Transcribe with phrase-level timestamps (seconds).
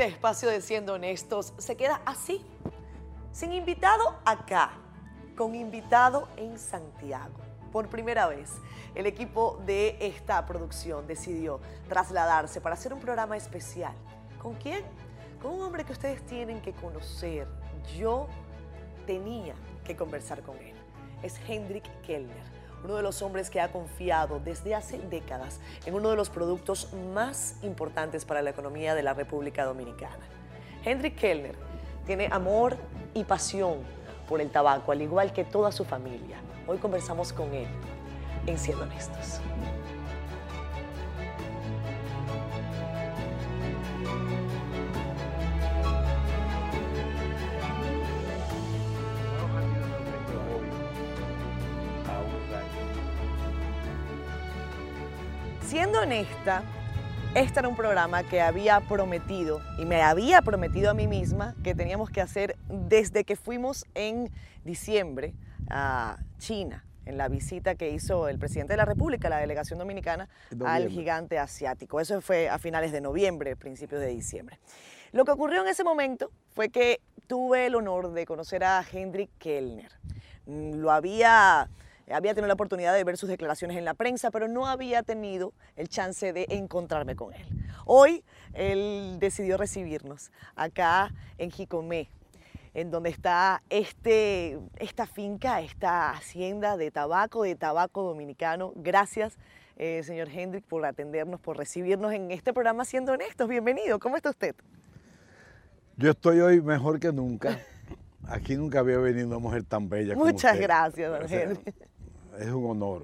[0.00, 2.42] Este espacio de Siendo Honestos se queda así,
[3.32, 4.70] sin invitado acá,
[5.36, 7.34] con invitado en Santiago.
[7.70, 8.50] Por primera vez,
[8.94, 13.92] el equipo de esta producción decidió trasladarse para hacer un programa especial.
[14.40, 14.82] ¿Con quién?
[15.42, 17.46] Con un hombre que ustedes tienen que conocer.
[17.98, 18.26] Yo
[19.04, 20.76] tenía que conversar con él.
[21.22, 26.10] Es Hendrik Kellner uno de los hombres que ha confiado desde hace décadas en uno
[26.10, 30.24] de los productos más importantes para la economía de la República Dominicana.
[30.84, 31.56] Hendrik Kellner
[32.06, 32.76] tiene amor
[33.14, 33.78] y pasión
[34.28, 36.38] por el tabaco, al igual que toda su familia.
[36.66, 37.66] Hoy conversamos con él
[38.46, 39.40] en Siendo Honestos.
[55.70, 56.64] Siendo honesta,
[57.36, 61.76] este era un programa que había prometido y me había prometido a mí misma que
[61.76, 64.32] teníamos que hacer desde que fuimos en
[64.64, 65.32] diciembre
[65.70, 70.28] a China, en la visita que hizo el presidente de la República, la delegación dominicana,
[70.64, 72.00] al gigante asiático.
[72.00, 74.58] Eso fue a finales de noviembre, principios de diciembre.
[75.12, 79.30] Lo que ocurrió en ese momento fue que tuve el honor de conocer a Hendrik
[79.38, 79.92] Kellner.
[80.46, 81.70] Lo había
[82.12, 85.52] había tenido la oportunidad de ver sus declaraciones en la prensa, pero no había tenido
[85.76, 87.46] el chance de encontrarme con él.
[87.86, 92.10] Hoy él decidió recibirnos acá en Jicomé,
[92.74, 98.72] en donde está este, esta finca, esta hacienda de tabaco, de tabaco dominicano.
[98.76, 99.38] Gracias,
[99.76, 103.48] eh, señor Hendrik, por atendernos, por recibirnos en este programa Siendo Honestos.
[103.48, 104.54] Bienvenido, ¿cómo está usted?
[105.96, 107.58] Yo estoy hoy mejor que nunca.
[108.28, 110.14] Aquí nunca había venido una mujer tan bella.
[110.14, 111.89] Muchas gracias, don Hendrik
[112.38, 113.02] es un honor.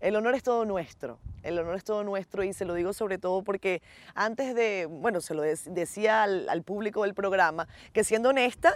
[0.00, 3.16] El honor es todo nuestro, el honor es todo nuestro y se lo digo sobre
[3.16, 3.80] todo porque
[4.14, 8.74] antes de, bueno, se lo decía al, público del programa, que siendo honesta,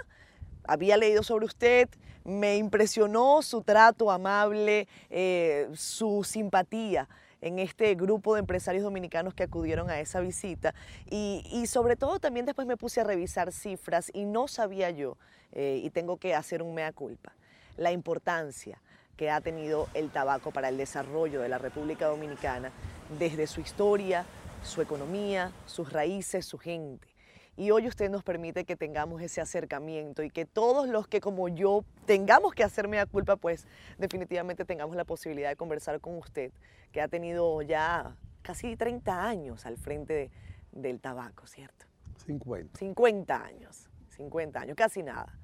[0.65, 1.89] había leído sobre usted,
[2.25, 7.09] me impresionó su trato amable, eh, su simpatía
[7.43, 10.75] en este grupo de empresarios dominicanos que acudieron a esa visita
[11.11, 15.19] y, sobre todo también después me puse a revisar cifras y no sabía yo,
[15.53, 17.34] eh, y tengo que hacer un mea culpa,
[17.77, 18.81] la importancia
[19.19, 22.71] que ha tenido el tabaco para el desarrollo de la República Dominicana
[23.19, 24.25] desde su historia,
[24.62, 27.09] su economía, sus raíces, su gente.
[27.57, 31.49] Y hoy usted nos permite que tengamos ese acercamiento y que todos los que como
[31.49, 33.67] yo tengamos que hacerme la culpa, pues
[33.99, 36.53] definitivamente tengamos la posibilidad de conversar con usted,
[36.93, 40.31] que ha tenido ya casi 30 años al frente
[40.71, 41.87] del tabaco, ¿cierto?
[42.25, 42.78] 50.
[42.78, 45.37] 50 años, 50 años, casi nada.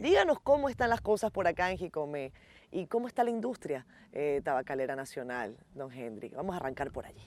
[0.00, 2.32] Díganos cómo están las cosas por acá en Jicomé.
[2.72, 6.28] ¿Y cómo está la industria eh, tabacalera nacional, don Henry?
[6.30, 7.22] Vamos a arrancar por allí.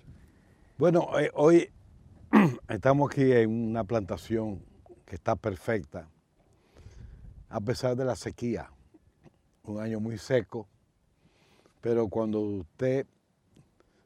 [0.77, 1.69] Bueno, eh, hoy
[2.69, 4.63] estamos aquí en una plantación
[5.05, 6.07] que está perfecta,
[7.49, 8.69] a pesar de la sequía.
[9.63, 10.67] Un año muy seco,
[11.81, 13.05] pero cuando usted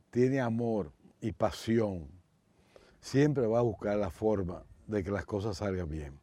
[0.10, 2.08] tiene amor y pasión,
[3.00, 6.20] siempre va a buscar la forma de que las cosas salgan bien.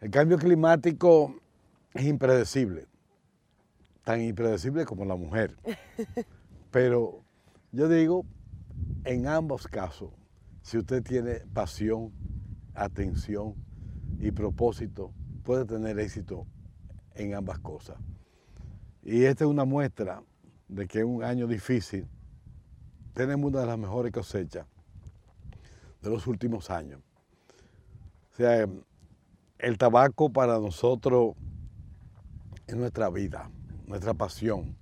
[0.00, 1.34] El cambio climático
[1.94, 2.86] es impredecible
[4.08, 5.54] tan impredecible como la mujer.
[6.70, 7.22] Pero
[7.72, 8.24] yo digo,
[9.04, 10.14] en ambos casos,
[10.62, 12.14] si usted tiene pasión,
[12.72, 13.54] atención
[14.18, 15.12] y propósito,
[15.44, 16.46] puede tener éxito
[17.16, 17.98] en ambas cosas.
[19.02, 20.22] Y esta es una muestra
[20.68, 22.08] de que en un año difícil
[23.12, 24.66] tenemos una de las mejores cosechas
[26.00, 27.02] de los últimos años.
[28.32, 28.66] O sea,
[29.58, 31.34] el tabaco para nosotros
[32.66, 33.50] es nuestra vida
[33.88, 34.76] nuestra pasión.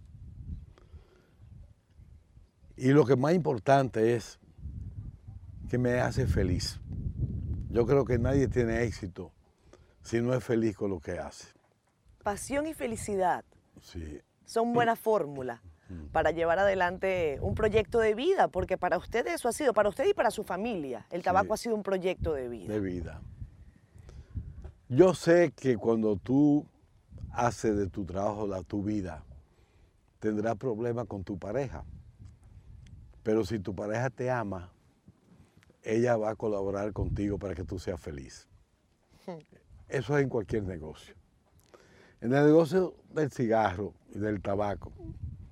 [2.76, 4.38] Y lo que más importante es
[5.70, 6.80] que me hace feliz.
[7.70, 9.32] Yo creo que nadie tiene éxito
[10.02, 11.48] si no es feliz con lo que hace.
[12.22, 13.44] Pasión y felicidad
[13.80, 14.20] sí.
[14.44, 16.06] son buena fórmula mm.
[16.06, 20.06] para llevar adelante un proyecto de vida, porque para usted eso ha sido, para usted
[20.06, 22.74] y para su familia, el tabaco ha sido un proyecto de vida.
[22.74, 23.22] De vida.
[24.88, 26.66] Yo sé que cuando tú
[27.36, 29.22] hace de tu trabajo la tu vida,
[30.20, 31.84] tendrás problemas con tu pareja.
[33.22, 34.72] Pero si tu pareja te ama,
[35.82, 38.48] ella va a colaborar contigo para que tú seas feliz.
[39.88, 41.14] Eso es en cualquier negocio.
[42.22, 44.92] En el negocio del cigarro y del tabaco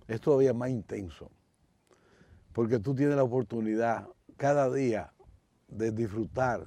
[0.08, 1.31] es todavía más intenso,
[2.54, 4.08] porque tú tienes la oportunidad
[4.38, 5.12] cada día
[5.69, 6.66] de disfrutar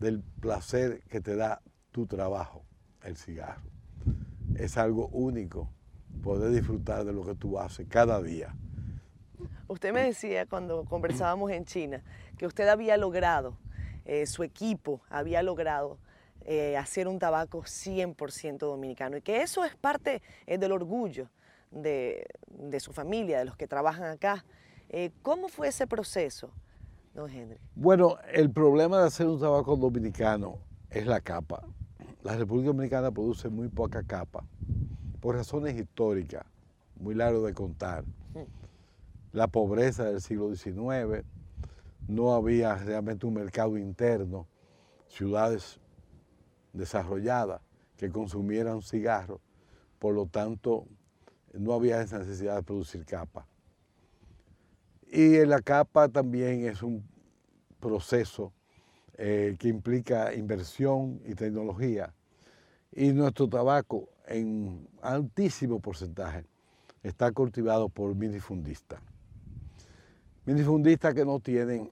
[0.00, 1.60] del placer que te da
[1.90, 2.64] tu trabajo,
[3.02, 3.73] el cigarro
[4.58, 5.70] es algo único
[6.22, 8.54] poder disfrutar de lo que tú haces cada día.
[9.66, 12.02] Usted me decía cuando conversábamos en China
[12.38, 13.56] que usted había logrado
[14.04, 15.98] eh, su equipo había logrado
[16.42, 21.30] eh, hacer un tabaco 100% dominicano y que eso es parte eh, del orgullo
[21.70, 24.44] de, de, su familia, de los que trabajan acá.
[25.22, 26.52] ¿Cómo fue ese proceso,
[27.14, 27.58] don Henry?
[27.74, 30.58] Bueno, el problema de hacer un tabaco dominicano
[30.88, 31.66] es la capa.
[32.24, 34.46] La República Dominicana produce muy poca capa
[35.20, 36.46] por razones históricas,
[36.96, 38.02] muy largo de contar.
[38.32, 39.36] Mm.
[39.36, 41.22] La pobreza del siglo XIX,
[42.08, 44.46] no había realmente un mercado interno,
[45.06, 45.78] ciudades
[46.72, 47.60] desarrolladas
[47.98, 49.40] que consumieran cigarros,
[49.98, 50.86] por lo tanto
[51.52, 53.46] no había esa necesidad de producir capa.
[55.12, 57.04] Y la capa también es un
[57.80, 58.50] proceso
[59.16, 62.12] eh, que implica inversión y tecnología.
[62.92, 66.44] Y nuestro tabaco, en altísimo porcentaje,
[67.02, 69.00] está cultivado por minifundistas.
[70.46, 71.90] Minifundistas que no tienen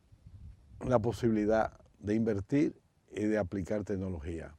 [0.86, 2.74] la posibilidad de invertir
[3.10, 4.54] y de aplicar tecnología,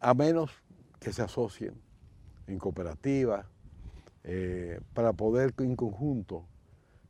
[0.00, 0.50] a menos
[1.00, 1.74] que se asocien
[2.46, 3.46] en cooperativas
[4.24, 6.46] eh, para poder en conjunto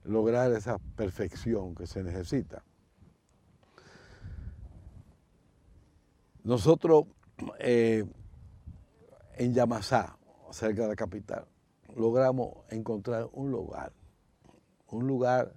[0.05, 2.65] lograr esa perfección que se necesita.
[6.45, 7.05] Nosotros
[7.61, 8.05] eh,
[9.37, 10.19] en Yamasá,
[10.51, 11.47] cerca de la capital,
[11.95, 13.93] logramos encontrar un lugar,
[14.89, 15.55] un lugar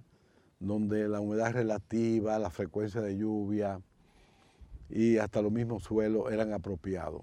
[0.60, 3.80] donde la humedad relativa, la frecuencia de lluvia
[4.88, 7.22] y hasta los mismos suelos eran apropiados.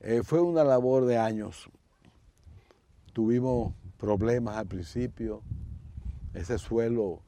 [0.00, 1.68] Eh, fue una labor de años.
[3.12, 5.42] Tuvimos problemas al principio.
[6.32, 7.20] Ese suelo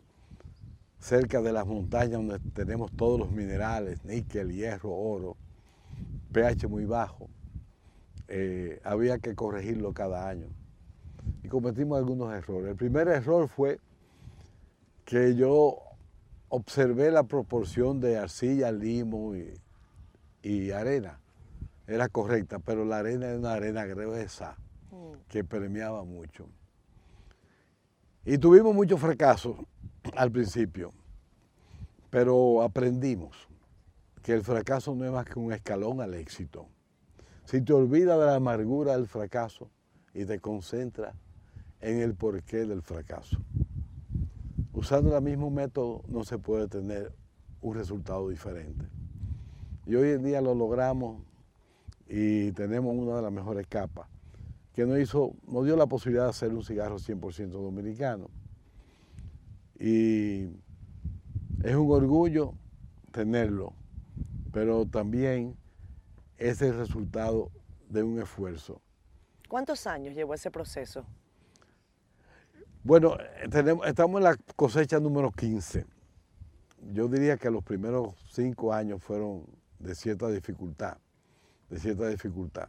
[1.05, 5.37] cerca de las montañas donde tenemos todos los minerales, níquel, hierro, oro,
[6.33, 7.29] pH muy bajo.
[8.29, 10.47] Eh, había que corregirlo cada año.
[11.43, 12.71] Y cometimos algunos errores.
[12.71, 13.81] El primer error fue
[15.05, 15.77] que yo
[16.49, 19.35] observé la proporción de arcilla, limo
[20.43, 21.21] y, arena.
[21.87, 24.57] Era correcta, pero la arena era una arena gruesa
[24.91, 25.29] mm.
[25.29, 26.49] que premiaba mucho.
[28.25, 29.57] Y tuvimos muchos fracasos
[30.17, 30.93] al principio,
[32.11, 33.49] pero aprendimos
[34.23, 36.67] que el fracaso no es más que un escalón al éxito.
[37.45, 39.71] Si te olvidas de la amargura del fracaso
[40.15, 41.15] y te concentras
[41.81, 43.39] en el porqué del fracaso.
[44.73, 47.12] Usando el mismo método no se puede tener
[47.61, 48.87] un resultado diferente.
[49.87, 51.23] Y hoy en día lo logramos
[52.09, 54.09] y tenemos una de las mejores capas
[54.75, 58.29] que nos, hizo, nos dio la posibilidad de hacer un cigarro 100% dominicano.
[59.79, 60.44] Y
[61.62, 62.55] es un orgullo
[63.11, 63.75] tenerlo,
[64.53, 65.56] pero también
[66.37, 67.50] es el resultado
[67.88, 68.81] de un esfuerzo.
[69.49, 71.06] ¿Cuántos años llevó ese proceso?
[72.82, 73.17] Bueno,
[73.50, 75.87] tenemos, estamos en la cosecha número 15.
[76.93, 79.47] Yo diría que los primeros cinco años fueron
[79.79, 80.99] de cierta dificultad,
[81.71, 82.69] de cierta dificultad,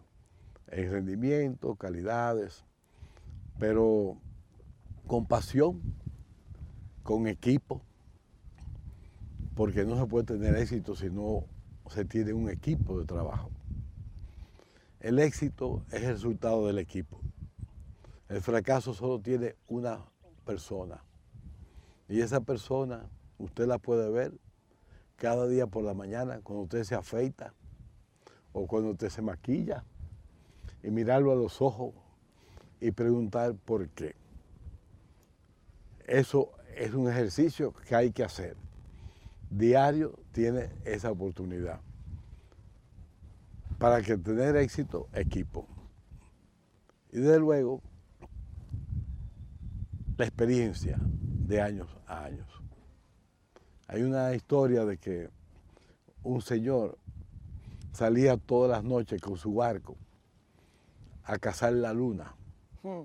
[0.68, 2.64] en rendimiento, calidades,
[3.60, 4.18] pero
[5.06, 5.82] con pasión,
[7.06, 7.84] con equipo,
[9.54, 11.46] porque no se puede tener éxito si no
[11.88, 13.52] se tiene un equipo de trabajo.
[15.00, 17.22] El éxito es el resultado del equipo.
[18.28, 20.04] El fracaso solo tiene una
[20.46, 21.04] persona.
[22.10, 23.08] Y esa persona
[23.38, 24.34] usted la puede ver
[25.16, 27.54] cada día por la mañana cuando usted se afeita
[28.52, 29.84] o cuando usted se maquilla
[30.82, 31.94] y mirarlo a los ojos
[32.82, 34.16] y preguntar por qué.
[36.08, 38.56] Eso es un ejercicio que hay que hacer.
[39.50, 41.80] Diario tiene esa oportunidad.
[43.78, 45.68] Para que tener éxito, equipo.
[47.12, 47.82] Y desde luego,
[50.18, 52.48] la experiencia de años a años.
[53.88, 55.30] Hay una historia de que
[56.24, 56.98] un señor
[57.92, 59.96] salía todas las noches con su barco
[61.24, 62.36] a cazar la luna.
[62.84, 63.04] Hmm.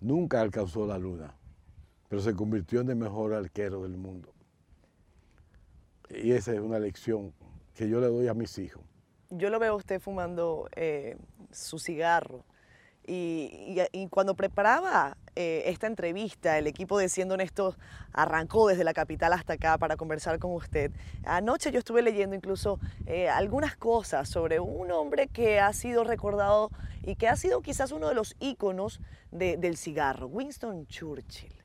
[0.00, 1.34] Nunca alcanzó la luna,
[2.14, 4.32] pero se convirtió en el mejor arquero del mundo.
[6.10, 7.34] Y esa es una lección
[7.74, 8.84] que yo le doy a mis hijos.
[9.30, 11.16] Yo lo veo a usted fumando eh,
[11.50, 12.44] su cigarro
[13.04, 17.76] y, cuando preparaba eh, esta entrevista, el equipo de Siendo Honestos
[18.12, 20.92] arrancó desde la capital hasta acá para conversar con usted.
[21.24, 26.70] Anoche yo estuve leyendo incluso eh, algunas cosas sobre un hombre que ha sido recordado
[27.02, 29.00] y que ha sido quizás uno de los íconos
[29.32, 31.63] del cigarro, Winston Churchill.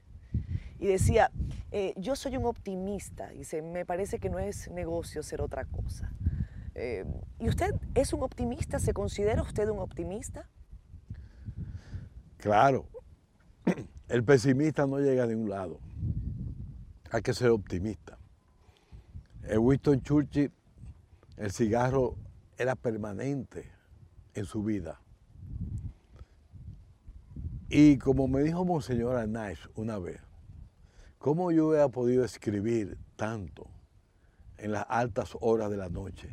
[0.80, 1.32] Y decía,
[1.72, 6.12] eh, yo soy un optimista, dice, me parece que no es negocio ser otra cosa.
[7.40, 8.80] ¿Y usted es un optimista?
[8.80, 10.48] ¿Se considera usted un optimista?
[12.38, 12.88] Claro,
[14.08, 15.82] el pesimista no llega a ningún lado.
[17.12, 18.18] Hay que ser optimista.
[19.44, 20.54] En Winston Churchill
[21.40, 22.18] el cigarro
[22.58, 23.72] era permanente
[24.34, 25.02] en su vida.
[27.70, 30.20] Y como me dijo Monseñor Arnaiz una vez,
[31.20, 33.68] ¿cómo yo hubiera podido escribir tanto
[34.58, 36.30] en las altas horas de la noche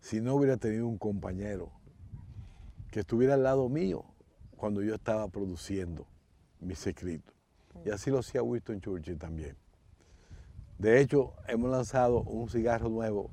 [0.00, 1.70] si no hubiera tenido un compañero
[2.90, 4.04] que estuviera al lado mío
[4.56, 6.06] cuando yo estaba produciendo
[6.60, 7.34] mis escritos?
[7.84, 9.56] Y así lo hacía Winston Churchill también.
[10.78, 13.30] De hecho, hemos lanzado un cigarro nuevo,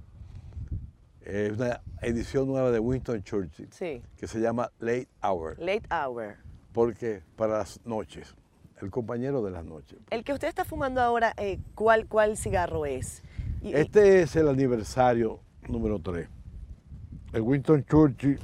[1.21, 4.01] eh, una edición nueva de Winston Churchill, Sí.
[4.17, 6.37] que se llama Late Hour, Late hour.
[6.73, 8.35] porque para las noches,
[8.81, 9.99] el compañero de las noches.
[10.09, 13.21] El que usted está fumando ahora, eh, ¿cuál, ¿cuál cigarro es?
[13.61, 16.27] Y- Este es el aniversario número 3.
[17.33, 18.39] El Winston Churchill.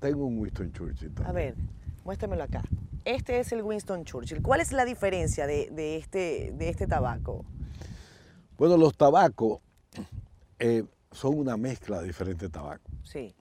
[0.00, 1.26] Tengo un Winston Churchill también.
[1.28, 1.54] a ver,
[2.04, 2.62] muéstremelo acá.
[3.04, 4.42] Este es el Winston Churchill.
[4.42, 7.44] ¿Cuál es la diferencia de, de este, de este tabaco?
[8.58, 9.60] Bueno, los tabacos
[10.58, 12.92] eh, son una mezcla de diferentes tabacos.
[13.04, 13.34] Sí.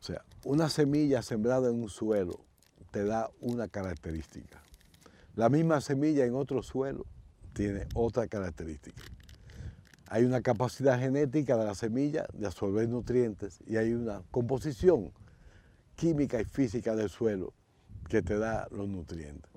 [0.00, 2.40] O sea, una semilla sembrada en un suelo
[2.92, 4.62] te da una característica.
[5.34, 7.06] La misma semilla en otro suelo
[7.54, 9.02] tiene otra característica.
[10.08, 15.10] Hay una capacidad genética de la semilla de absorber nutrientes y hay una composición
[15.96, 17.54] química y física del suelo
[18.08, 19.50] que te da los nutrientes.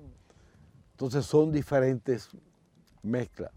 [0.92, 2.30] Entonces son diferentes
[3.02, 3.52] mezclas.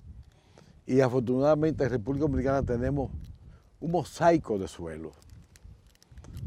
[0.85, 3.11] Y afortunadamente en República Dominicana tenemos
[3.79, 5.15] un mosaico de suelos.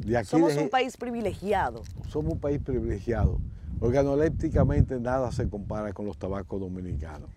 [0.04, 1.82] De aquí Somos de- un país privilegiado.
[2.08, 3.38] somos un país privilegiado.
[3.80, 7.30] Organolépticamente nada se compara con los tabacos dominicanos.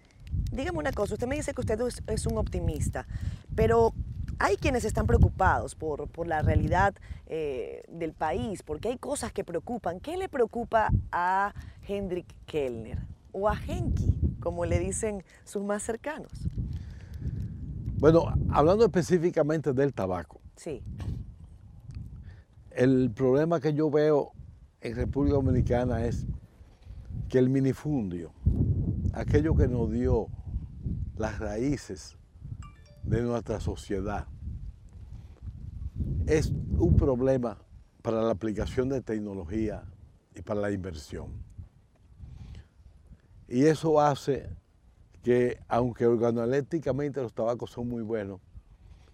[0.52, 3.08] Dígame una cosa, usted me dice que usted es, es un optimista,
[3.56, 3.94] pero
[4.40, 6.94] hay quienes están preocupados por, por la realidad
[7.28, 10.00] eh, del país, porque hay cosas que preocupan.
[10.00, 11.54] ¿Qué le preocupa a
[11.88, 13.00] Hendrik Kellner
[13.32, 16.32] o a Henki, como le dicen sus más cercanos?
[17.98, 20.82] Bueno, hablando específicamente del tabaco, Sí,
[22.76, 24.34] el problema que yo veo
[24.82, 26.26] en República Dominicana es
[27.30, 28.34] que el minifundio,
[29.14, 30.28] aquello que nos dio
[31.16, 32.18] las raíces
[33.04, 34.28] de nuestra sociedad,
[36.28, 37.58] es un problema
[38.02, 39.86] para la aplicación de tecnología
[40.36, 41.32] y para la inversión.
[43.48, 44.50] Y eso hace
[45.24, 48.42] que, aunque organolépticamente los tabacos son muy buenos,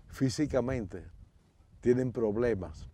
[0.08, 1.06] físicamente
[1.80, 2.91] tienen problemas.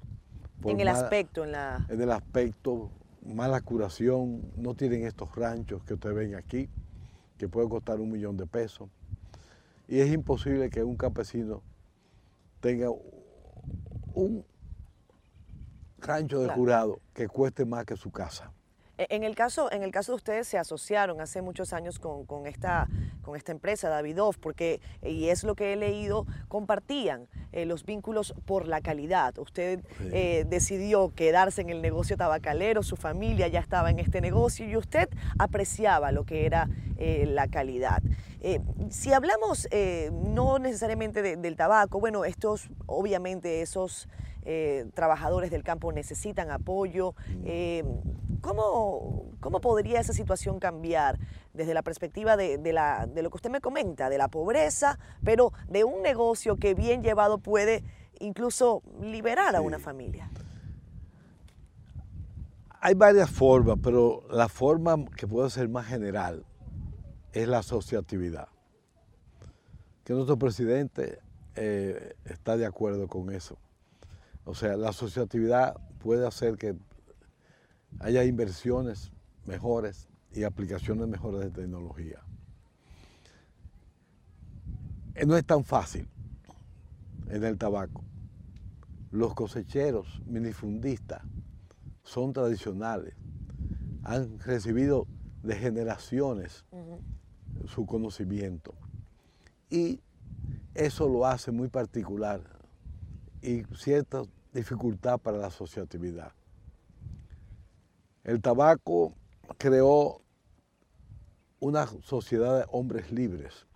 [0.64, 1.86] En el mala- aspecto, en la...
[1.90, 2.92] en el aspecto
[3.26, 6.70] mala curación, no tienen estos ranchos que ustedes ven aquí,
[7.38, 8.90] que puede costar un millón de pesos.
[9.88, 11.62] Y es imposible que un campesino
[12.62, 12.90] tenga
[14.14, 14.46] un
[16.00, 16.60] rancho de Claro.
[16.60, 18.52] jurado que cueste más que su casa.
[18.98, 22.26] E- En el, caso, en el caso de ustedes se asociaron hace muchos años con,
[22.26, 22.88] con esta,
[23.22, 28.34] con esta empresa, Davidoff, porque, y es lo que he leído, compartían eh, los vínculos
[28.46, 29.38] por la calidad.
[29.38, 30.10] Usted Sí.
[30.12, 34.76] eh, decidió quedarse en el negocio tabacalero, su familia ya estaba en este negocio y
[34.76, 38.02] usted apreciaba lo que era eh, la calidad.
[38.92, 39.68] Si hablamos
[40.12, 44.08] no necesariamente de- del tabaco, bueno, estos, obviamente esos
[44.50, 47.14] eh, trabajadores del campo necesitan apoyo.
[47.44, 47.84] Eh,
[48.40, 51.20] ¿cómo, cómo podría esa situación cambiar
[51.54, 55.00] desde la perspectiva de, de la- de lo que usted me comenta, de la pobreza,
[55.24, 57.84] pero de un negocio que bien llevado puede
[58.20, 59.66] incluso liberar a Sí.
[59.66, 60.30] una familia?
[62.80, 66.46] Hay varias formas, pero la forma que puede ser más general
[67.34, 68.48] es la asociatividad.
[70.04, 71.20] Que nuestro presidente
[71.56, 73.58] eh, está de acuerdo con eso.
[74.48, 76.74] O sea, la asociatividad puede hacer que
[78.00, 79.12] haya inversiones
[79.46, 82.24] mejores y aplicaciones mejores de tecnología.
[85.16, 86.08] Eh, No es tan fácil
[87.28, 88.06] en el tabaco.
[89.12, 91.24] Los cosecheros minifundistas
[92.04, 93.16] son tradicionales,
[94.04, 95.08] han recibido
[95.44, 96.64] de generaciones
[97.68, 98.74] su conocimiento
[99.70, 100.00] y
[100.74, 102.42] eso lo hace muy particular
[103.42, 104.24] y cierta
[104.58, 106.32] dificultad para la asociatividad.
[108.24, 109.14] El tabaco
[109.58, 110.22] creó
[111.60, 113.68] una sociedad de hombres libres,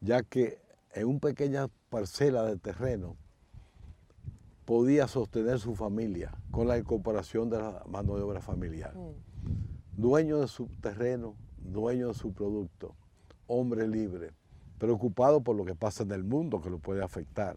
[0.00, 0.60] ya que
[0.92, 3.16] en una pequeña parcela de terreno
[4.64, 8.94] podía sostener su familia con la incorporación de la mano de obra familiar.
[9.96, 12.96] Dueño de su terreno, dueño de su producto,
[13.46, 14.32] hombre libre,
[14.78, 17.56] preocupado por lo que pasa en el mundo que lo puede afectar,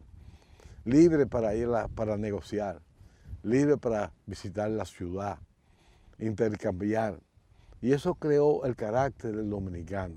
[0.90, 2.82] libre para ir a- para negociar,
[3.44, 5.38] libre para visitar la ciudad,
[6.18, 7.20] intercambiar.
[7.82, 10.16] Y eso creó el carácter del dominicano,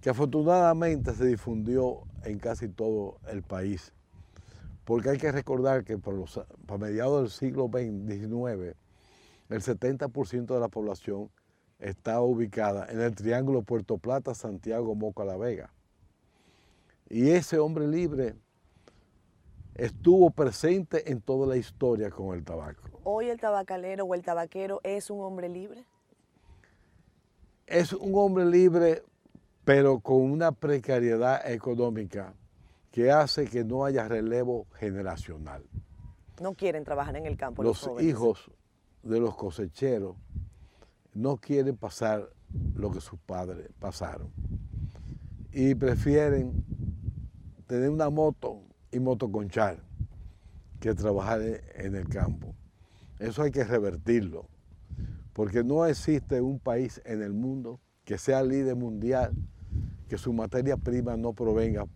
[0.00, 3.92] que afortunadamente se difundió en casi todo el país.
[4.84, 8.76] Porque hay que recordar que los, para mediados del siglo XIX,
[9.48, 11.30] el 70% de la población
[11.78, 15.72] está ubicada en el triángulo Puerto Plata, Santiago, Moca, La Vega.
[17.08, 18.34] Y ese hombre libre
[19.80, 22.82] estuvo presente en toda la historia con el tabaco.
[23.02, 25.86] ¿Hoy el tabacalero o el tabaquero es un hombre libre?
[27.66, 29.02] Es un hombre libre,
[29.64, 32.34] pero con una precariedad económica
[32.90, 35.62] que hace que no haya relevo generacional.
[36.42, 37.62] No quieren trabajar en el campo.
[37.62, 38.50] Los, hijos
[39.02, 40.14] de los cosecheros
[41.14, 42.28] no quieren pasar
[42.74, 44.30] lo que sus padres pasaron
[45.52, 46.64] y prefieren
[47.66, 49.82] tener una moto y motoconchar
[50.80, 51.40] que trabajar
[51.74, 52.54] en el campo.
[53.18, 54.48] Eso hay que revertirlo,
[55.32, 59.32] porque no existe un país en el mundo que sea líder mundial,
[60.08, 61.86] que su materia prima no provenga,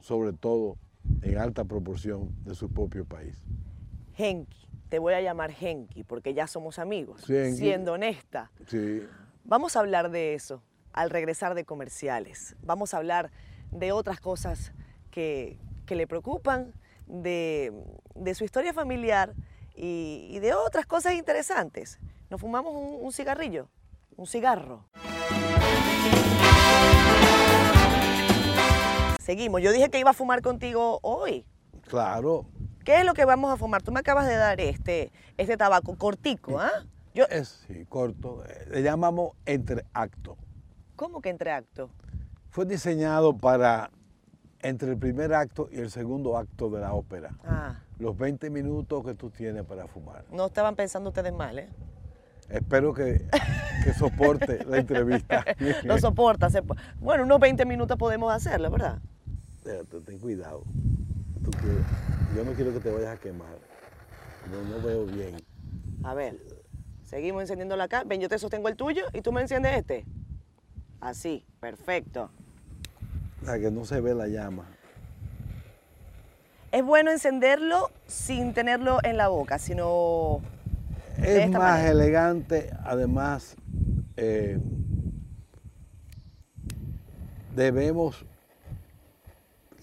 [0.00, 0.76] sobre todo
[1.22, 3.42] en alta proporción, de su propio país.
[4.14, 8.50] Genki, te voy a llamar Genki, porque ya somos amigos, siendo honesta.
[8.66, 9.02] Sí.
[9.44, 12.56] Vamos a hablar de eso al regresar de comerciales.
[12.62, 13.30] Vamos a hablar
[13.70, 14.72] de otras cosas
[15.10, 16.72] que, que le preocupan,
[17.08, 17.72] de,
[18.34, 19.32] su historia familiar
[19.74, 21.98] y, de otras cosas interesantes.
[22.30, 23.68] Nos fumamos un, cigarrillo,
[24.16, 24.84] un cigarro.
[29.20, 29.62] Seguimos.
[29.62, 31.46] Yo dije que iba a fumar contigo hoy.
[31.88, 32.44] Claro.
[32.84, 33.82] ¿Qué es lo que vamos a fumar?
[33.82, 36.70] Tú me acabas de dar este, este tabaco cortico, ¿ah?
[37.14, 37.24] Yo...
[37.30, 38.42] Es, sí, corto.
[38.70, 40.36] Le llamamos entreacto.
[40.96, 41.90] ¿Cómo que entreacto?
[42.50, 43.90] Fue diseñado para
[44.62, 47.30] entre el primer acto y el segundo acto de la ópera.
[47.44, 47.80] Ah.
[47.98, 50.24] Los 20 minutos que tú tienes para fumar.
[50.30, 51.68] No estaban pensando ustedes mal, ¿eh?
[52.48, 53.26] Espero que,
[53.98, 55.44] soporte la entrevista.
[55.84, 56.48] Lo soporta.
[56.98, 59.00] bueno, unos 20 minutos podemos hacerlo, ¿verdad?
[60.06, 60.64] ten cuidado.
[62.34, 63.58] yo no quiero que te vayas a quemar.
[64.50, 65.36] No, no veo bien.
[66.02, 66.38] A ver,
[67.04, 68.04] seguimos encendiendo la cara.
[68.04, 70.06] Ven, yo te sostengo el tuyo y tú me enciendes este.
[71.00, 72.30] Así, perfecto
[73.44, 74.66] que no se ve la llama.
[76.70, 80.40] Es bueno encenderlo sin tenerlo en la boca, sino...
[81.22, 83.56] Es más elegante, además
[84.16, 84.60] eh,
[87.56, 88.24] debemos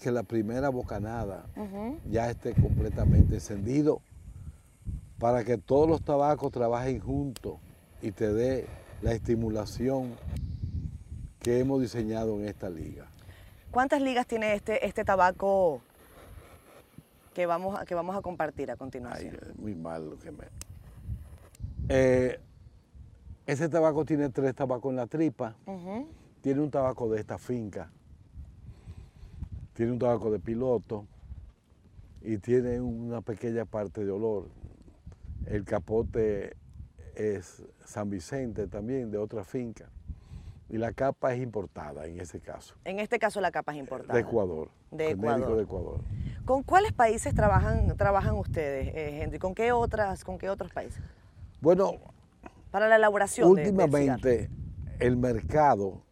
[0.00, 1.44] que la primera bocanada
[2.08, 4.00] ya esté completamente encendido
[5.18, 7.58] para que todos los tabacos trabajen juntos
[8.00, 8.66] y te dé
[9.02, 10.14] la estimulación
[11.40, 13.08] que hemos diseñado en esta liga.
[13.76, 15.82] ¿Cuántas ligas tiene este, este tabaco
[17.34, 19.38] que vamos, a, que vamos a compartir a continuación?
[19.38, 20.46] Ay, muy mal lo que me...
[21.90, 22.40] Eh,
[23.44, 25.56] ese tabaco tiene tres tabacos en la tripa.
[26.40, 27.90] Tiene un tabaco de esta finca.
[29.74, 31.06] Tiene un tabaco de piloto.
[32.22, 34.48] Y tiene una pequeña parte de olor.
[35.44, 36.56] El capote
[37.14, 39.90] es San Vicente también, de otra finca.
[40.68, 42.74] Y la capa es importada en ese caso.
[42.84, 44.14] En este caso la capa es importada.
[44.14, 44.70] De Ecuador.
[44.90, 45.56] De Ecuador.
[45.56, 46.00] de Ecuador.
[46.44, 49.38] ¿Con cuáles países trabajan, trabajan ustedes, eh, Henry?
[49.38, 51.02] ¿Con qué, otras, ¿Con qué otros países?
[51.60, 51.92] Bueno,
[52.70, 53.48] para la elaboración.
[53.48, 54.50] Últimamente
[54.98, 56.02] el mercado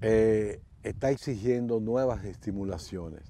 [0.00, 3.22] eh, está exigiendo nuevas estimulaciones.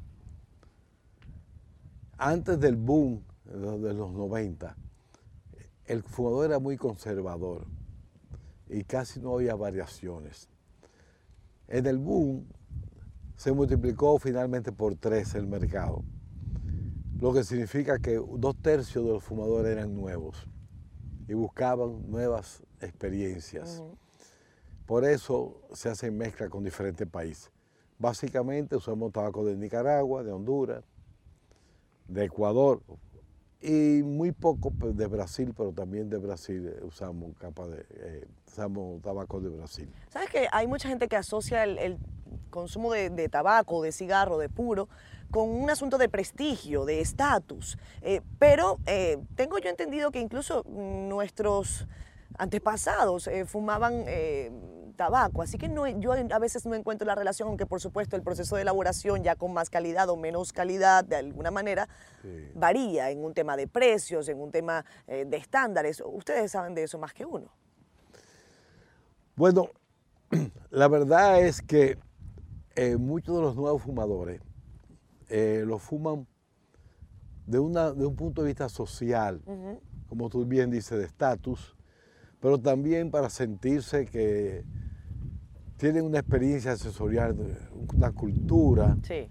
[2.19, 4.77] Antes del boom de los 90,
[5.85, 7.67] el fumador era muy conservador
[8.69, 10.49] y casi no había variaciones.
[11.69, 12.47] En el boom
[13.37, 16.05] se multiplicó finalmente por tres el mercado,
[17.21, 20.49] lo que significa que dos tercios de los fumadores eran nuevos
[21.27, 23.83] y buscaban nuevas experiencias.
[24.87, 27.51] Por eso se hace mezcla con diferentes países.
[27.99, 30.85] Básicamente usamos tabaco de Nicaragua, de Honduras,
[32.07, 32.83] de Ecuador,
[33.67, 38.25] y muy poco pues, de Brasil, pero también de Brasil eh, usamos capa de, eh,
[38.47, 39.93] usamos tabaco de Brasil.
[40.09, 41.99] ¿Sabes que hay mucha gente que asocia el,
[42.51, 44.89] consumo de, tabaco, de cigarro, de puro,
[45.33, 47.77] con un asunto de prestigio, de estatus?
[48.03, 48.79] Eh, pero
[49.35, 51.87] tengo yo entendido que incluso nuestros
[52.39, 54.05] antepasados fumaban
[54.97, 55.43] tabaco.
[55.43, 58.57] Así que no, yo a veces no encuentro la relación, aunque por supuesto el proceso
[58.57, 61.89] de elaboración ya con más calidad o menos calidad de alguna manera
[62.55, 66.03] varía en un tema de precios, en un tema eh, de estándares.
[66.05, 67.53] Ustedes saben de eso más que uno.
[69.37, 69.71] Bueno,
[70.71, 71.99] la verdad es que
[72.75, 74.41] eh, muchos de los nuevos fumadores
[75.29, 76.27] eh, lo fuman
[77.47, 79.41] de, una, de un punto de vista social,
[80.09, 81.77] como tú bien dices, de estatus,
[82.41, 84.65] pero también para sentirse que
[85.77, 87.37] tienen una experiencia sensorial,
[87.95, 88.97] una cultura.
[89.03, 89.29] Sí.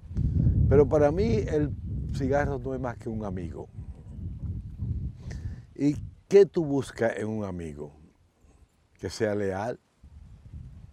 [0.70, 1.72] Pero para mí el
[2.14, 3.68] cigarro no es más que un amigo.
[5.76, 5.96] ¿Y
[6.28, 7.92] qué tú buscas en un amigo?
[9.00, 9.80] Que sea leal,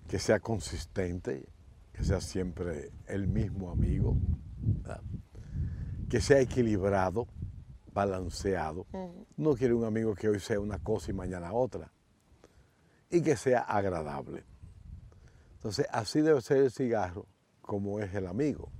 [0.08, 1.46] que sea consistente,
[1.92, 4.16] que sea siempre el mismo amigo,
[6.08, 7.28] que sea equilibrado,
[7.92, 8.86] balanceado.
[9.36, 11.92] No quiere un amigo que hoy sea una cosa y mañana otra.
[13.10, 14.44] Y que sea agradable.
[15.62, 17.24] Entonces, así debe ser el cigarro
[17.60, 18.72] como es el amigo.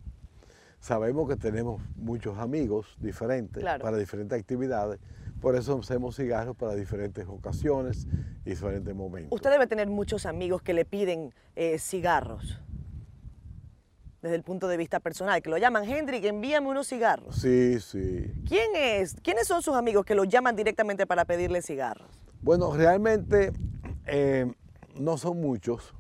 [0.81, 4.99] Sabemos que tenemos muchos amigos diferentes para diferentes actividades,
[5.41, 8.09] por eso hacemos cigarros para diferentes ocasiones
[8.45, 9.33] y diferentes momentos.
[9.33, 12.61] Usted debe tener muchos amigos que le piden eh, cigarros
[14.21, 17.37] desde el punto de vista personal, que lo llaman, Hendrik, envíame unos cigarros.
[17.37, 18.33] Sí, sí.
[18.49, 19.15] ¿Quién es?
[19.23, 22.09] ¿Quiénes son sus amigos que lo llaman directamente para pedirle cigarros?
[22.41, 23.53] Bueno, realmente
[24.07, 24.53] eh,
[24.97, 25.95] no son muchos,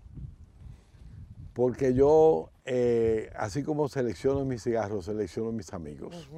[1.52, 6.28] porque yo, eh, así como selecciono mis cigarros, selecciono mis amigos.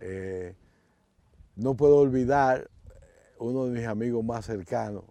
[0.00, 0.54] Eh,
[1.56, 2.70] no puedo olvidar
[3.38, 5.04] uno de mis amigos más cercanos,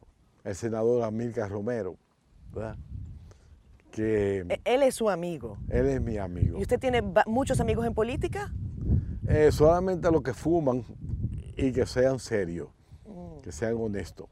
[0.44, 1.98] el senador Amílcar Romero,
[2.54, 2.78] ¿verdad?
[3.92, 4.46] que...
[4.50, 5.58] E, él es su amigo.
[5.70, 6.58] Él es mi amigo.
[6.58, 8.52] ¿Y usted tiene muchos amigos en política?
[9.28, 10.84] Eh, solamente los que fuman
[11.56, 12.70] y que sean serios,
[13.06, 13.42] mm.
[13.42, 14.28] que sean honestos,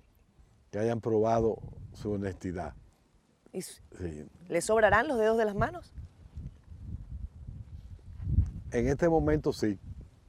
[0.72, 1.60] que hayan probado
[1.94, 2.74] su honestidad.
[4.48, 5.94] ¿Le sobrarán los dedos de las manos?
[8.72, 9.80] En este momento sí,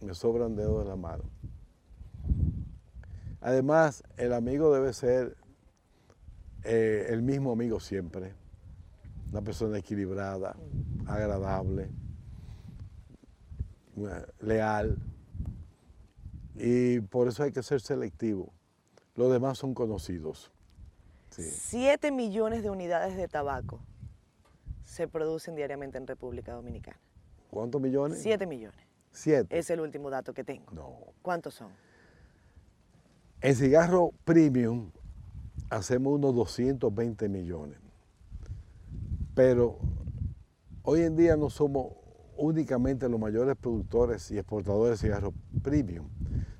[0.00, 1.26] me sobran dedos de las manos.
[3.42, 5.36] Además, el amigo debe ser
[6.64, 8.34] eh, el mismo amigo siempre
[9.30, 10.56] una persona equilibrada,
[11.06, 11.90] agradable,
[14.40, 14.98] leal.
[16.56, 18.52] Y por eso hay que ser selectivo.
[19.14, 20.50] Los demás son conocidos.
[21.30, 23.80] Siete millones de unidades de tabaco
[24.84, 26.98] se producen diariamente en República Dominicana.
[27.50, 28.20] ¿Cuántos millones?
[28.20, 28.80] Siete millones.
[29.12, 29.58] Siete.
[29.58, 30.72] Es el último dato que tengo.
[30.72, 30.98] No.
[31.22, 31.72] ¿Cuántos son?
[33.40, 34.90] En cigarro premium
[35.70, 37.78] hacemos unos 220 millones.
[39.34, 39.78] Pero
[40.82, 41.94] hoy en día no somos
[42.36, 46.08] únicamente los mayores productores y exportadores de cigarros premium,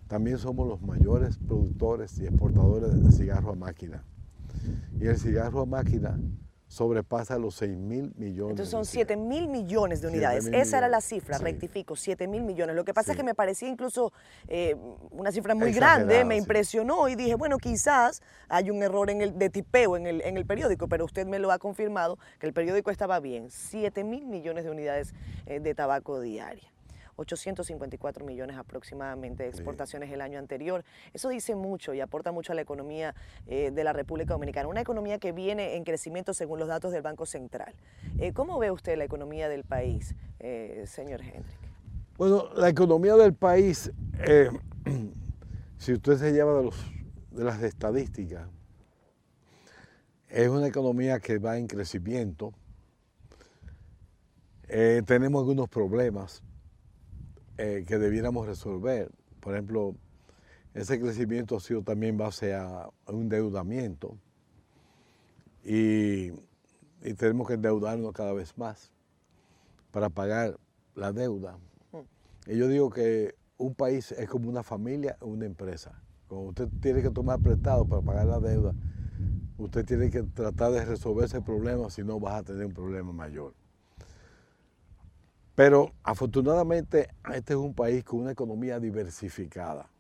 [0.09, 4.05] también somos los mayores productores y exportadores de cigarro a máquina.
[5.01, 6.19] Y el cigarro a máquina
[6.71, 8.53] sobrepasa los 6 mil millones.
[8.53, 10.47] Entonces son 7 mil millones de unidades.
[10.47, 12.77] Esa era la cifra, rectifico, 7 mil millones.
[12.77, 14.13] Lo que pasa es que me parecía incluso
[14.47, 14.77] eh,
[15.11, 19.37] una cifra muy grande, me impresionó y dije, bueno, quizás hay un error en el,
[19.37, 22.53] de tipeo en el, en el periódico, pero usted me lo ha confirmado que el
[22.53, 23.51] periódico estaba bien.
[23.51, 25.13] 7 mil millones de unidades
[25.47, 26.71] eh, de tabaco diaria.
[27.21, 30.85] 854 millones aproximadamente de exportaciones el año anterior.
[31.13, 33.15] Eso dice mucho y aporta mucho a la economía
[33.47, 37.03] eh, de la República Dominicana, una economía que viene en crecimiento según los datos del
[37.03, 37.75] Banco Central.
[38.19, 41.45] Eh, ¿Cómo ve usted la economía del país, eh, señor Hendrik?
[42.17, 43.91] Bueno, la economía del país,
[45.79, 46.77] si usted se lleva de, los,
[47.31, 48.49] de las estadísticas,
[50.29, 52.53] es una economía que va en crecimiento.
[54.69, 56.43] tenemos algunos problemas
[57.63, 59.11] eh, que debiéramos resolver.
[59.39, 59.95] Por ejemplo,
[60.73, 64.17] ese crecimiento ha sido también base a, un endeudamiento
[65.63, 66.31] y,
[67.19, 68.91] tenemos que endeudarnos cada vez más
[69.91, 70.59] para pagar
[70.95, 71.59] la deuda.
[72.47, 76.03] Y yo digo que un país es como una familia o una empresa.
[76.29, 78.75] Cuando usted tiene que tomar prestado para pagar la deuda,
[79.59, 83.13] usted tiene que tratar de resolver ese problema, si no vas a tener un problema
[83.13, 83.53] mayor.
[85.61, 89.91] Pero afortunadamente este es un país con una economía diversificada.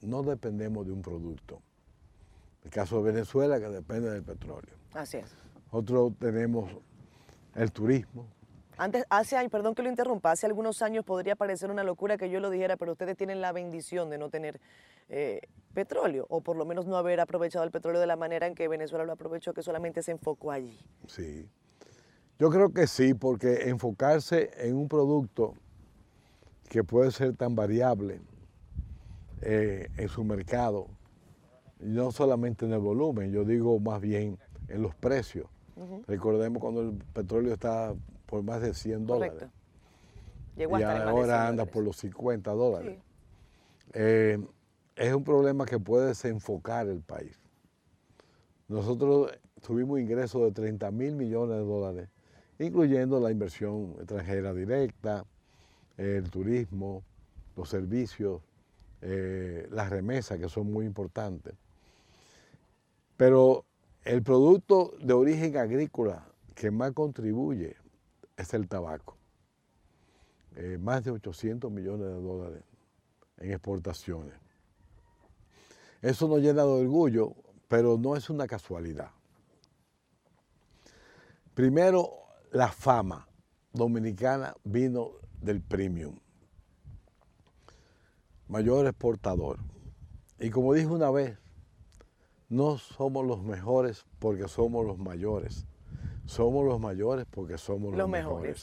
[0.00, 1.60] No dependemos de un producto.
[2.64, 4.74] El caso de Venezuela que depende del petróleo.
[4.94, 5.26] Así es.
[5.70, 6.70] Nosotros tenemos
[7.54, 8.28] el turismo.
[8.78, 12.30] Antes, hace años, perdón que lo interrumpa, hace algunos años podría parecer una locura que
[12.30, 14.58] yo lo dijera, pero ustedes tienen la bendición de no tener
[15.10, 15.42] eh,
[15.74, 18.68] petróleo, o por lo menos no haber aprovechado el petróleo de la manera en que
[18.68, 20.78] Venezuela lo aprovechó, que solamente se enfocó allí.
[21.08, 21.46] Sí.
[22.40, 25.52] Yo creo que sí, porque enfocarse en un producto
[26.70, 28.22] que puede ser tan variable
[29.42, 30.86] eh, en su mercado,
[31.80, 35.48] no solamente en el volumen, yo digo más bien en los precios.
[36.06, 39.48] Recordemos cuando el petróleo está por más de 100 dólares.
[40.56, 42.98] y ahora anda por los 50 dólares.
[43.92, 44.38] Eh,
[44.96, 47.38] es un problema que puede desenfocar el país.
[48.66, 52.08] Nosotros tuvimos ingresos de 30 mil millones de dólares
[52.60, 55.24] incluyendo la inversión extranjera directa,
[55.98, 57.04] el turismo,
[57.56, 58.42] los servicios,
[59.02, 61.54] eh, las remesas, que son muy importantes.
[63.16, 63.66] Pero
[64.04, 67.76] el producto de origen agrícola que más contribuye
[68.36, 69.16] es el tabaco.
[70.56, 72.64] eh, más de 800 millones de dólares
[73.38, 74.34] en exportaciones.
[76.02, 77.34] Eso nos llena de orgullo,
[77.68, 79.10] pero no es una casualidad.
[81.54, 82.10] Primero,
[82.50, 83.28] la fama
[83.72, 86.18] dominicana vino del premium,
[88.48, 89.58] mayor exportador.
[90.38, 91.38] Y como dije una vez,
[92.48, 95.66] no somos los mejores porque somos los mayores,
[96.24, 98.62] somos los mayores porque somos los, mejores.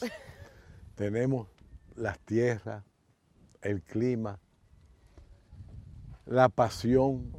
[0.94, 1.48] Tenemos
[1.94, 2.84] las tierras,
[3.62, 4.38] el clima,
[6.26, 7.32] la pasión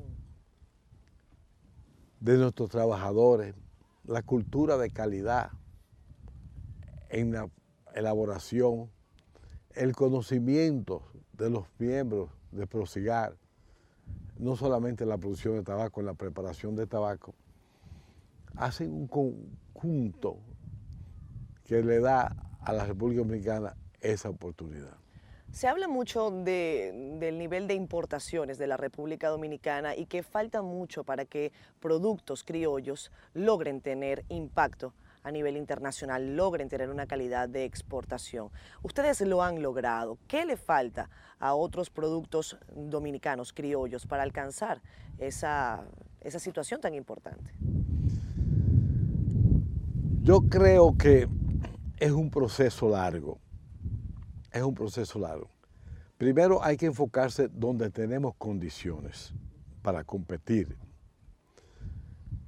[2.19, 3.53] de nuestros trabajadores,
[4.03, 5.51] la cultura de calidad
[7.09, 7.49] en la
[7.95, 8.89] elaboración,
[9.73, 13.35] el conocimiento de los miembros de Prosigar,
[14.37, 17.35] no solamente en la producción de tabaco, en la preparación de tabaco,
[18.55, 20.37] hacen un conjunto
[21.65, 24.97] que le da a la República Dominicana esa oportunidad.
[25.51, 31.03] Se habla mucho del nivel de importaciones de la República Dominicana y que falta mucho
[31.03, 37.65] para que productos criollos logren tener impacto a nivel internacional, logren tener una calidad de
[37.65, 38.49] exportación.
[38.83, 40.17] Ustedes lo han logrado.
[40.27, 44.81] ¿Qué le falta a otros productos dominicanos, criollos, para alcanzar
[45.17, 45.83] esa,
[46.21, 47.51] esa situación tan importante?
[50.21, 51.27] Yo creo que
[51.97, 53.39] es un proceso largo
[54.51, 55.49] es un proceso largo.
[56.17, 59.33] Primero hay que enfocarse donde tenemos condiciones
[59.81, 60.77] para competir.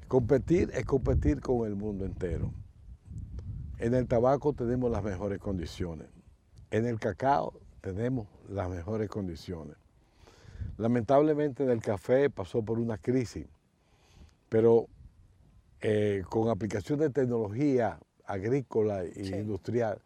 [0.08, 2.54] Competir es competir con el mundo entero.
[3.82, 6.08] En el tabaco tenemos las mejores condiciones.
[6.70, 9.76] En el cacao tenemos las mejores condiciones.
[10.78, 13.48] Lamentablemente en el café pasó por una crisis,
[14.50, 14.86] pero
[15.82, 20.00] eh, con aplicación de tecnología agrícola e industrial,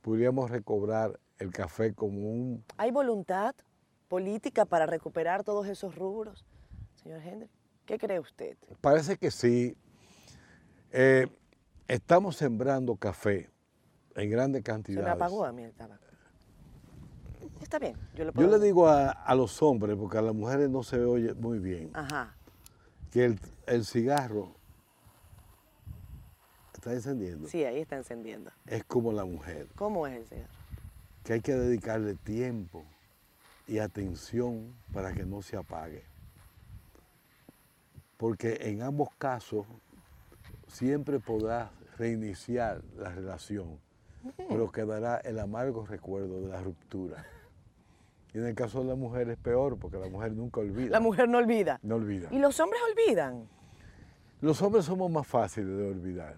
[0.00, 2.64] podríamos recobrar el café como un...
[2.76, 3.56] ¿Hay voluntad
[4.06, 6.46] política para recuperar todos esos rubros,
[7.02, 7.50] señor Henry?
[7.84, 8.56] ¿Qué cree usted?
[8.80, 9.76] Parece que sí.
[10.92, 11.26] Eh,
[11.88, 13.50] estamos sembrando café
[14.14, 15.04] en grandes cantidades.
[15.04, 16.04] Se me apagó a mí el tabaco.
[17.60, 18.48] Está bien, yo, lo puedo...
[18.48, 21.90] yo le digo a, los hombres, porque a las mujeres no se oye muy bien,
[21.92, 22.36] Ajá.
[23.10, 24.54] que el, el cigarro
[26.72, 27.48] está encendiendo.
[27.48, 28.52] Sí, ahí está encendiendo.
[28.66, 29.66] Es como la mujer.
[29.74, 30.58] ¿Cómo es el cigarro?
[31.28, 32.86] que hay que dedicarle tiempo
[33.66, 36.02] y atención para que no se apague.
[38.16, 39.66] Porque en ambos casos
[40.68, 41.68] siempre podrás
[41.98, 43.78] reiniciar la relación,
[44.48, 47.24] pero quedará el amargo recuerdo de la ruptura.
[48.32, 50.90] Y en el caso de la mujer es peor, porque la mujer nunca olvida.
[50.90, 51.80] La mujer no olvida.
[51.82, 52.28] No olvida.
[52.30, 53.48] ¿Y los hombres olvidan?
[54.40, 56.36] Los hombres somos más fáciles de olvidar.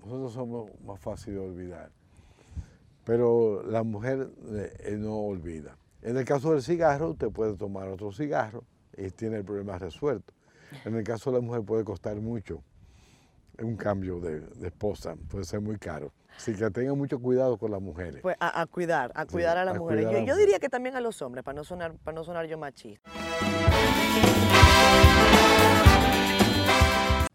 [0.00, 1.90] Nosotros somos más fáciles de olvidar
[3.04, 5.76] pero la mujer eh, no olvida.
[6.02, 8.64] En el caso del cigarro, usted puede tomar otro cigarro
[8.96, 10.32] y tiene el problema resuelto.
[10.84, 12.62] En el caso de la mujer puede costar mucho
[13.60, 16.12] un cambio de, esposa, puede ser muy caro.
[16.36, 18.22] Así que tengan mucho cuidado con las mujeres.
[18.22, 20.26] Pues a, cuidar, a cuidar a las mujeres.
[20.26, 23.10] Yo, diría que también a los hombres, para no sonar, para no sonar yo machista.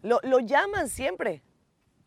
[0.02, 1.42] Lo, lo llaman siempre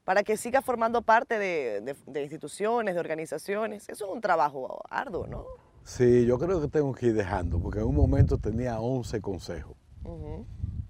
[0.04, 3.88] para que siga formando parte de, instituciones, de organizaciones.
[3.90, 5.46] Eso es un trabajo arduo, ¿no?
[5.84, 9.76] Sí, yo creo que tengo que ir dejando, porque en un momento tenía 11 consejos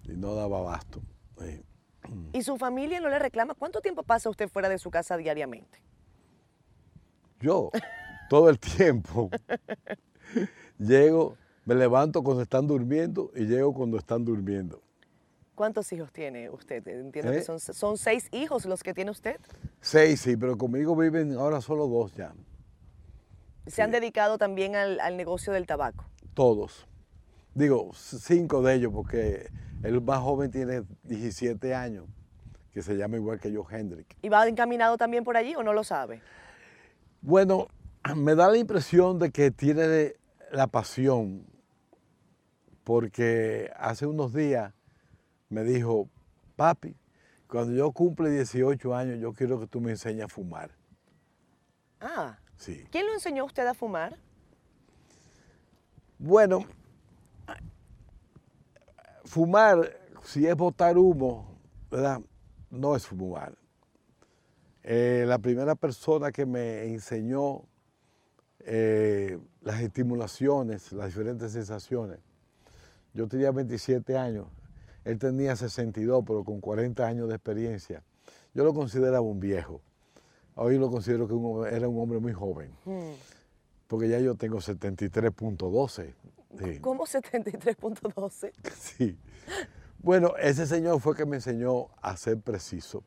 [0.04, 1.02] y no daba abasto.
[2.32, 3.54] ¿Y su familia no le reclama?
[3.54, 5.80] ¿Cuánto tiempo pasa usted fuera de su casa diariamente?
[7.40, 7.72] Yo,
[8.30, 9.30] todo el tiempo.
[10.80, 14.82] llego, me levanto cuando están durmiendo y llego cuando están durmiendo.
[15.56, 16.88] ¿Cuántos hijos tiene usted?
[16.88, 17.44] Entiendo que ¿Eh?
[17.44, 19.40] son, son, seis hijos los que tiene usted.
[19.82, 22.34] Seis, sí, pero conmigo viven ahora solo dos ya.
[23.68, 26.06] ¿Se han dedicado también al, negocio del tabaco?
[26.34, 26.88] Todos.
[27.54, 29.50] Digo, cinco de ellos, porque
[29.84, 32.06] el más joven tiene 17 años,
[32.72, 34.18] que se llama igual que yo, Hendrik.
[34.22, 36.22] ¿Y va encaminado también por allí o no lo sabe?
[37.22, 37.68] Bueno,
[38.16, 40.16] me da la impresión de que tiene
[40.52, 41.46] la pasión,
[42.84, 44.74] porque hace unos días
[45.50, 46.10] me dijo,
[46.56, 46.96] papi,
[47.48, 50.72] cuando yo cumple 18 años, yo quiero que tú me enseñes a fumar.
[52.02, 52.40] Ah.
[52.58, 52.84] Sí.
[52.92, 54.18] ¿Quién lo enseñó a usted a fumar?
[56.18, 56.66] Bueno,
[59.24, 61.58] fumar, si es botar humo,
[61.90, 62.22] ¿verdad?
[62.70, 63.54] No es fumar.
[64.84, 67.64] Eh, la primera persona que me enseñó
[68.60, 72.20] eh, las estimulaciones, las diferentes sensaciones,
[73.14, 74.48] yo tenía 27 años,
[75.06, 78.04] él tenía 62, pero con 40 años de experiencia.
[78.54, 79.82] Yo lo consideraba un viejo.
[80.56, 82.72] Hoy lo considero que era un hombre muy joven.
[82.86, 83.14] Hmm.
[83.88, 86.14] porque ya yo tengo 73.12.
[86.58, 86.80] Sí.
[86.80, 88.52] ¿Cómo 73.12?
[88.74, 89.18] Sí.
[90.00, 93.04] Bueno, ese señor fue que me enseñó a ser preciso.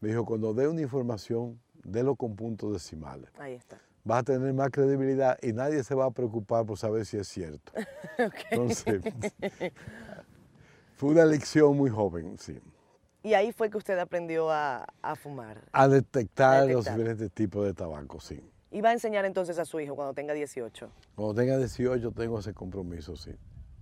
[0.00, 3.30] Me dijo, cuando dé una información, délo con puntos decimales.
[3.38, 3.78] Ahí está.
[4.04, 7.28] Vas a tener más credibilidad y nadie se va a preocupar por saber si es
[7.28, 7.72] cierto.
[8.50, 9.02] Entonces,
[10.96, 12.58] fue una lección muy joven, sí.
[13.22, 15.62] Y ahí fue que usted aprendió a, a fumar.
[15.72, 16.96] A detectar, A los detectar.
[16.96, 18.40] diferentes tipos de tabaco, sí.
[18.70, 20.90] Y va a enseñar entonces a su hijo cuando tenga 18.
[21.14, 23.32] Cuando tenga 18 tengo ese compromiso, sí.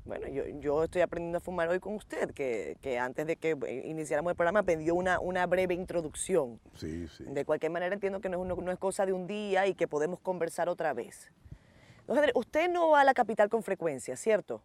[0.05, 3.57] Bueno, yo, yo estoy aprendiendo a fumar hoy con usted, que, que antes de que
[3.67, 6.61] eh, iniciáramos el programa dio una, una breve introducción.
[6.75, 7.25] Sí, sí.
[7.25, 9.75] De cualquier manera entiendo que no es, no- no es cosa de un día y
[9.75, 11.33] que podemos conversar otra vez.
[12.07, 14.63] Don Henry, usted no va a la capital con frecuencia, ¿cierto?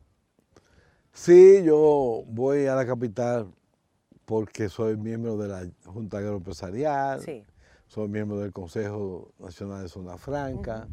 [1.11, 3.51] Sí, yo voy a la capital
[4.25, 7.43] porque soy miembro de la Junta Agroempresarial, Sí.
[7.91, 10.87] Soy miembro del Consejo Nacional de Zona Franca,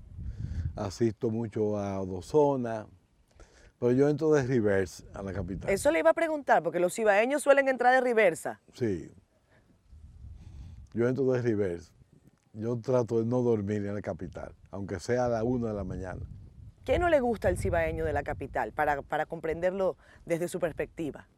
[0.74, 2.88] asisto mucho a Odozona,
[3.78, 5.70] pero yo entro de reverse a la capital.
[5.70, 8.60] Eso le iba a preguntar, porque los cibaeños suelen entrar de reversa.
[8.72, 9.12] Sí.
[10.92, 11.92] Yo entro de reverse.
[12.52, 15.84] Yo trato de no dormir en la capital, aunque sea a la una de la
[15.84, 16.26] mañana.
[16.84, 21.28] ¿Qué no le gusta al cibaeño de la capital para, para comprenderlo desde su perspectiva?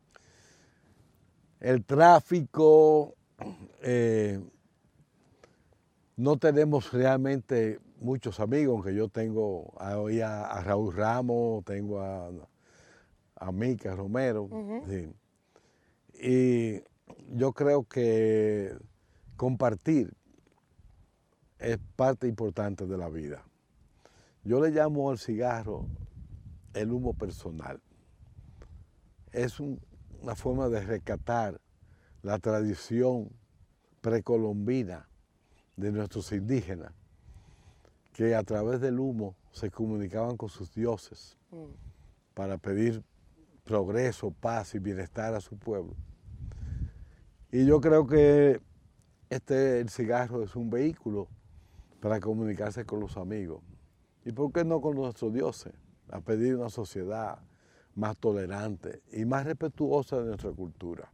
[1.61, 3.15] el tráfico,
[3.83, 4.41] eh,
[6.21, 12.31] no tenemos realmente muchos amigos, aunque yo tengo ahí a, a Raúl Ramos, tengo a,
[13.37, 14.49] a Mica Romero.
[14.87, 15.13] sí.
[16.23, 16.83] Y
[17.35, 18.77] yo creo que
[19.37, 20.13] compartir
[21.59, 23.43] es parte importante de la vida.
[24.45, 25.87] Yo le llamo al cigarro
[26.75, 27.81] el humo personal.
[29.33, 29.81] Es un-
[30.21, 31.61] una forma de rescatar
[32.23, 33.31] la tradición
[34.03, 35.09] precolombina
[35.81, 36.93] de nuestros indígenas,
[38.13, 41.65] que a través del humo se comunicaban con sus dioses Mm.
[42.35, 43.03] para pedir
[43.65, 45.95] progreso, paz y bienestar a su pueblo.
[47.51, 48.61] Y yo creo que
[49.31, 51.27] este, el cigarro es un vehículo
[52.01, 53.63] para comunicarse con los amigos.
[54.25, 55.73] ¿Y por qué no con nuestros dioses?
[56.11, 57.39] A pedir una sociedad
[57.95, 61.11] más tolerante y más respetuosa de nuestra cultura.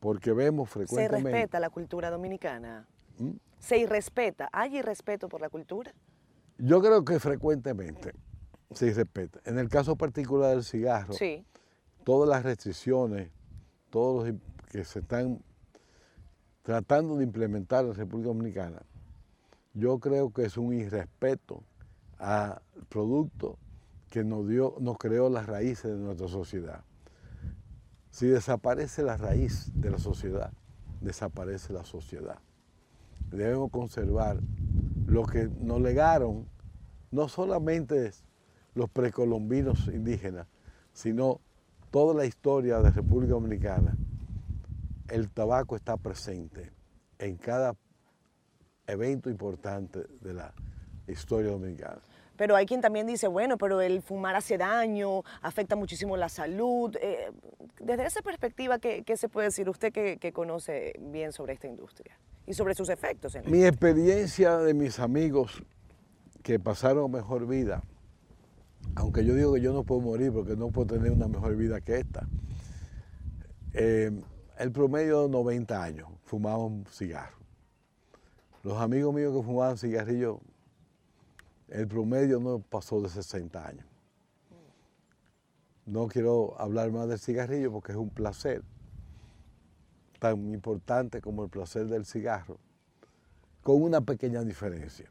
[0.00, 1.30] Porque vemos ¿Se frecuentemente...
[1.32, 2.86] respeta la cultura dominicana?
[3.18, 3.30] ¿Mm?
[3.58, 4.48] ¿Se irrespeta?
[4.52, 5.92] ¿Hay irrespeto por la cultura?
[6.58, 8.12] Yo creo que frecuentemente
[8.72, 9.40] se respeta.
[9.44, 11.44] En el caso particular del cigarro, Sí.
[12.04, 13.30] todas las restricciones,
[13.90, 14.40] todos los
[14.70, 15.40] que se están
[16.62, 18.82] tratando de implementar en la República Dominicana,
[19.74, 21.62] yo creo que es un irrespeto
[22.18, 23.58] al producto
[24.10, 26.84] que nos dio, nos creó las raíces de nuestra sociedad.
[28.10, 30.52] Si desaparece la raíz de la sociedad,
[31.02, 32.38] desaparece la sociedad.
[33.30, 34.38] Debemos conservar
[35.06, 36.46] lo que nos legaron
[37.10, 38.12] no solamente
[38.74, 40.46] los precolombinos indígenas,
[40.92, 41.40] sino
[41.90, 43.96] toda la historia de República Dominicana.
[45.08, 46.72] El tabaco está presente
[47.18, 47.74] en cada
[48.86, 50.52] evento importante de la
[51.06, 52.00] historia dominicana.
[52.36, 56.94] Pero hay quien también dice, bueno, pero el fumar hace daño, afecta muchísimo la salud.
[57.00, 57.32] Eh,
[57.80, 61.66] desde esa perspectiva, ¿qué, qué se puede decir usted que, que conoce bien sobre esta
[61.66, 63.34] industria y sobre sus efectos?
[63.34, 65.62] En Mi experiencia de mis amigos
[66.42, 67.82] que pasaron mejor vida,
[68.94, 71.80] aunque yo digo que yo no puedo morir porque no puedo tener una mejor vida
[71.80, 72.28] que esta,
[73.72, 74.12] eh,
[74.58, 77.36] el promedio de 90 años fumaban cigarro.
[78.62, 80.40] Los amigos míos que fumaban cigarrillo,
[81.68, 83.86] el promedio no pasó de 60 años.
[85.84, 88.62] No quiero hablar más del cigarrillo porque es un placer
[90.18, 92.58] tan importante como el placer del cigarro,
[93.62, 95.10] con una pequeña diferencia.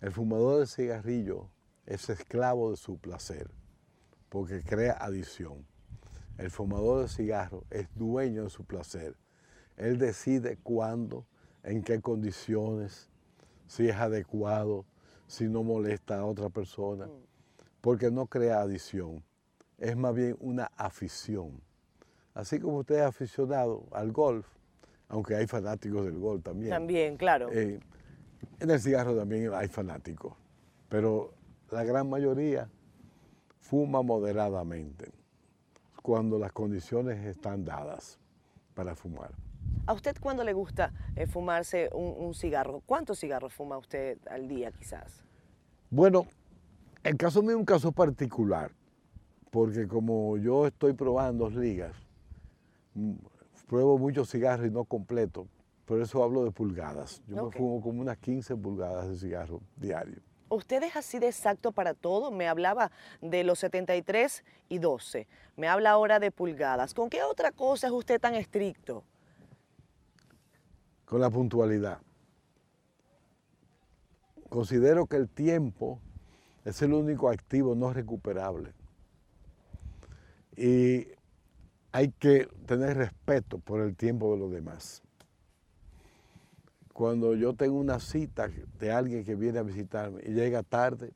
[0.00, 1.48] El fumador de cigarrillo
[1.86, 3.50] es esclavo de su placer
[4.30, 5.66] porque crea adicción.
[6.38, 9.14] El fumador de cigarro es dueño de su placer.
[9.76, 11.26] Él decide cuándo,
[11.62, 13.10] en qué condiciones,
[13.66, 14.86] si es adecuado,
[15.26, 17.08] si no molesta a otra persona,
[17.82, 19.22] porque no crea adicción.
[19.76, 21.60] Es más bien una afición.
[22.34, 24.46] Así como usted es aficionado al golf,
[25.08, 26.70] aunque hay fanáticos del golf también.
[26.70, 27.50] También, claro.
[27.52, 27.80] Eh,
[28.60, 30.34] en el cigarro también hay fanáticos,
[30.88, 31.34] pero
[31.70, 32.68] la gran mayoría
[33.58, 35.10] fuma moderadamente
[36.02, 38.18] cuando las condiciones están dadas
[38.74, 39.32] para fumar.
[39.86, 42.80] ¿A usted cuándo le gusta eh, fumarse un, un cigarro?
[42.86, 45.24] ¿Cuántos cigarros fuma usted al día quizás?
[45.90, 46.26] Bueno,
[47.02, 48.70] el caso mío es un caso particular,
[49.50, 51.94] porque como yo estoy probando ligas,
[53.66, 55.46] pruebo muchos cigarros y no completo,
[55.84, 57.22] por eso hablo de pulgadas.
[57.26, 60.20] Yo me fumo como unas 15 pulgadas de cigarro diario.
[60.48, 62.32] ¿Usted es así de exacto para todo?
[62.32, 62.90] Me hablaba
[63.20, 65.28] de los 73 y 12.
[65.56, 66.92] Me habla ahora de pulgadas.
[66.92, 69.04] ¿Con qué otra cosa es usted tan estricto?
[71.04, 71.98] Con la puntualidad.
[74.48, 76.00] Considero que el tiempo
[76.64, 78.72] es el único activo no recuperable.
[80.56, 81.06] Y
[81.92, 85.02] hay que tener respeto por el tiempo de los demás.
[86.92, 91.12] Cuando yo tengo una cita de alguien que viene a visitarme y llega tarde,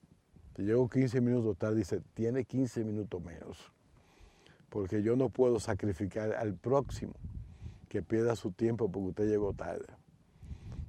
[0.57, 3.73] si llego 15 minutos tarde, dice, tiene 15 minutos menos,
[4.71, 7.15] porque yo no puedo sacrificar al próximo
[7.89, 9.87] que pierda su tiempo porque usted llegó tarde.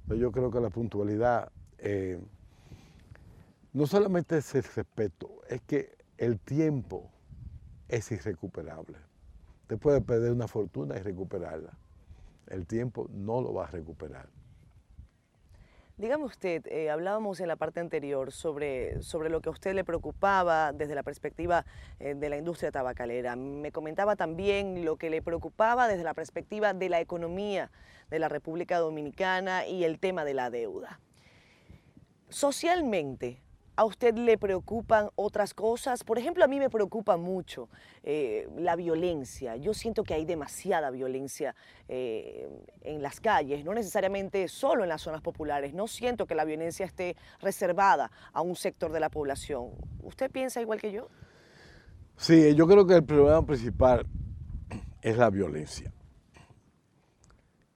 [0.02, 2.18] Entonces yo creo que la puntualidad eh,
[3.72, 7.10] no solamente es el respeto, es que el tiempo
[7.88, 8.96] es irrecuperable.
[9.66, 11.72] Usted puede perder una fortuna y recuperarla.
[12.46, 14.28] El tiempo no lo va a recuperar.
[15.96, 19.82] Dígame usted, eh, hablábamos en la parte anterior sobre, sobre lo que a usted le
[19.82, 21.66] preocupaba desde la perspectiva
[21.98, 23.34] eh, de la industria tabacalera.
[23.34, 27.72] Me comentaba también lo que le preocupaba desde la perspectiva de la economía
[28.08, 31.00] de la República Dominicana y el tema de la deuda.
[32.28, 33.42] Socialmente,
[33.78, 36.02] ¿A usted le preocupan otras cosas?
[36.02, 37.68] Por ejemplo, a mí me preocupa mucho
[38.02, 39.56] eh, la violencia.
[39.56, 41.54] Yo siento que hay demasiada violencia
[41.86, 42.48] eh,
[42.80, 45.74] en las calles, no necesariamente solo en las zonas populares.
[45.74, 49.72] No siento que la violencia esté reservada a un sector de la población.
[50.02, 51.08] ¿Usted piensa igual que yo?
[52.16, 54.06] Sí, yo creo que el problema principal
[55.02, 55.92] es la violencia.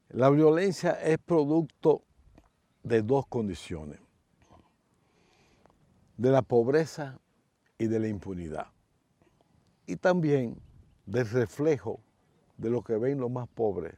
[0.09, 2.05] La violencia es producto
[2.83, 4.01] de dos condiciones
[6.21, 7.19] de la pobreza
[7.79, 8.67] y de la impunidad.
[9.87, 10.61] Y también
[11.07, 11.99] del reflejo
[12.59, 13.95] de lo que ven los más pobres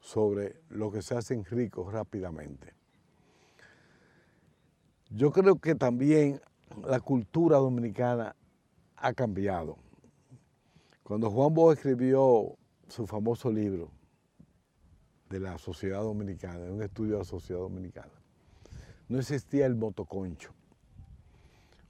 [0.00, 2.74] sobre lo que se hacen ricos rápidamente.
[5.10, 6.40] Yo creo que también
[6.82, 8.34] la cultura dominicana
[8.96, 9.76] ha cambiado.
[11.04, 12.56] Cuando Juan Bosch escribió
[12.88, 13.92] su famoso libro
[15.30, 18.12] de la sociedad dominicana, un estudio de la sociedad dominicana,
[19.08, 20.52] no existía el motoconcho.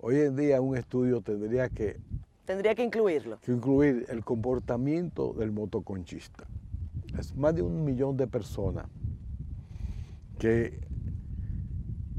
[0.06, 1.98] Hoy en día un estudio tendría que...
[2.44, 3.40] Tendría que incluirlo.
[3.40, 6.46] Que incluir el comportamiento del motoconchista.
[7.18, 8.86] Es más de un millón de personas
[10.38, 10.78] que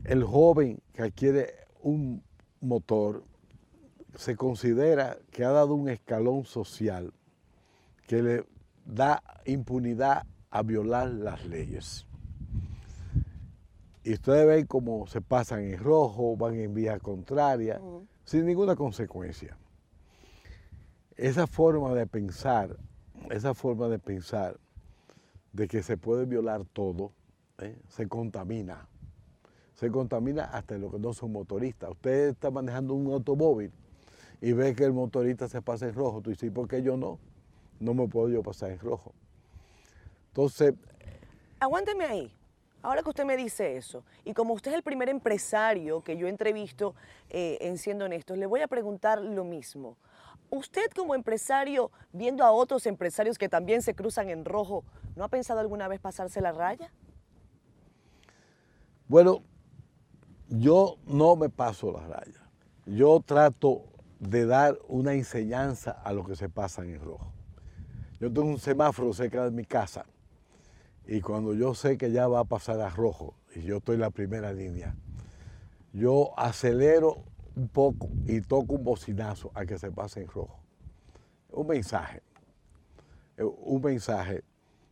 [0.04, 2.24] el joven que adquiere un
[2.60, 3.24] motor
[4.16, 7.14] se considera que ha dado un escalón social
[8.08, 8.46] que le
[8.84, 12.08] da impunidad a violar las leyes.
[14.06, 17.82] Y ustedes ven cómo se pasan en rojo, van en vía contraria,
[18.24, 19.58] sin ninguna consecuencia.
[21.18, 22.78] Esa forma de pensar,
[23.32, 24.60] esa forma de pensar
[25.54, 27.14] de que se puede violar todo,
[27.58, 27.76] ¿eh?
[27.88, 28.88] se contamina.
[29.74, 31.90] Se contamina hasta lo que no son motoristas.
[31.90, 33.72] Usted está manejando un automóvil
[34.40, 36.22] y ve que el motorista se pasa en rojo.
[36.22, 37.18] Tú dices, ¿por qué yo no?
[37.80, 39.16] No me puedo yo pasar en rojo.
[40.28, 40.76] Entonces...
[41.60, 42.32] Aguánteme ahí.
[42.86, 46.28] Ahora que usted me dice eso, y como usted es el primer empresario que yo
[46.28, 46.94] entrevisto
[47.32, 49.98] eh, en Siendo Honestos, le voy a preguntar lo mismo.
[50.52, 54.84] ¿Usted como empresario, viendo a otros empresarios que también se cruzan en rojo,
[55.16, 56.94] ¿no ha pensado alguna vez pasarse la raya?
[59.08, 59.42] Bueno,
[60.48, 62.48] yo no me paso la raya.
[62.86, 63.86] Yo trato
[64.20, 67.34] de dar una enseñanza a los que se pasan en rojo.
[68.20, 70.06] Yo tengo un semáforo cerca de mi casa
[71.08, 74.02] y cuando yo sé que ya va a pasar a rojo y yo estoy en
[74.02, 74.96] la primera línea,
[75.94, 77.24] yo acelero
[77.56, 80.60] un poco y toco un bocinazo a que se pase en rojo.
[81.52, 82.22] Un mensaje,
[83.38, 84.44] eh, un mensaje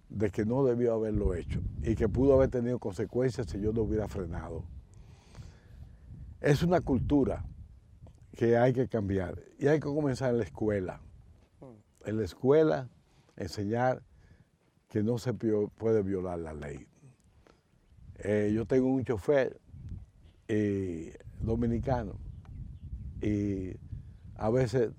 [0.09, 3.81] de que no debió haberlo hecho y que pudo haber tenido consecuencias si yo no
[3.81, 4.63] hubiera frenado.
[6.39, 7.43] Es una cultura
[8.37, 11.01] que hay que cambiar y hay que comenzar en la escuela.
[11.59, 12.09] Mm.
[12.09, 12.89] En la escuela
[13.35, 14.03] enseñar
[14.93, 16.85] que no se puede violar la ley.
[18.19, 19.59] Eh, yo tengo un chofer
[20.47, 22.13] eh, dominicano
[23.19, 23.71] y
[24.35, 24.91] a veces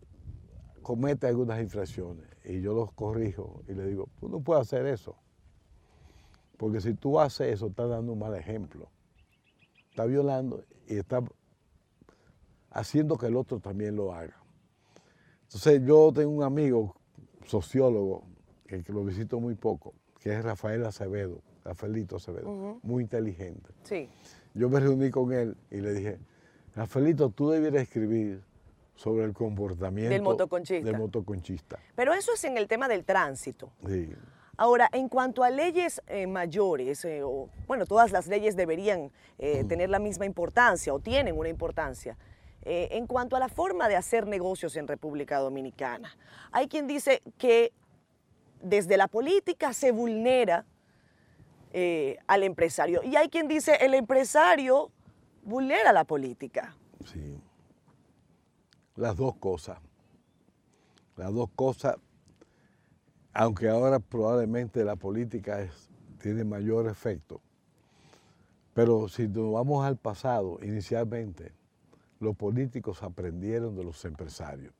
[0.82, 5.14] comete algunas infracciones y yo los corrijo y le digo, tú no puedes hacer eso,
[6.56, 8.90] porque si tú haces eso estás dando un mal ejemplo,
[9.90, 11.22] estás violando y estás
[12.70, 14.42] haciendo que el otro también lo haga.
[15.44, 16.96] Entonces yo tengo un amigo
[17.46, 18.33] sociólogo
[18.66, 23.70] que, lo visito muy poco, que es Rafael Acevedo, Rafaelito Acevedo, muy inteligente.
[23.84, 24.08] Sí.
[24.54, 26.18] Yo me reuní con él y le dije,
[26.74, 28.42] Rafaelito, tú debieras escribir
[28.94, 30.90] sobre el comportamiento del motoconchista.
[30.90, 31.78] del motoconchista.
[31.94, 33.72] Pero eso es en el tema del tránsito.
[33.86, 34.10] Sí.
[34.56, 39.64] Ahora, en cuanto a leyes eh, mayores, eh, o, bueno, todas las leyes deberían eh,
[39.64, 42.16] tener la misma importancia o tienen una importancia.
[42.66, 46.16] en cuanto a la forma de hacer negocios en República Dominicana,
[46.50, 47.72] hay quien dice que
[48.64, 50.64] desde la política se vulnera
[52.28, 54.92] al empresario y hay quien dice el empresario
[55.42, 56.76] vulnera la política.
[57.04, 57.40] Sí,
[58.94, 59.78] las dos cosas.
[61.16, 61.96] Las dos cosas
[63.34, 65.68] aunque ahora probablemente la política
[66.22, 67.40] tiene mayor efecto,
[68.72, 71.52] pero si nos vamos al pasado, inicialmente,
[72.20, 74.72] los políticos aprendieron de los empresarios.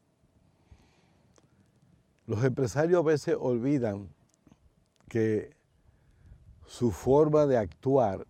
[2.27, 4.09] Los empresarios a veces olvidan
[5.09, 5.55] que
[6.65, 8.27] su forma de actuar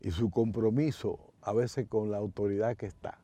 [0.00, 3.18] y su compromiso a veces con la autoridad que está,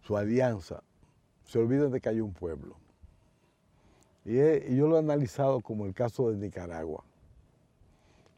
[0.00, 0.82] su alianza,
[1.44, 2.76] se olvidan de que hay un pueblo.
[4.24, 4.36] Y,
[4.74, 7.04] yo lo he analizado como el caso de Nicaragua.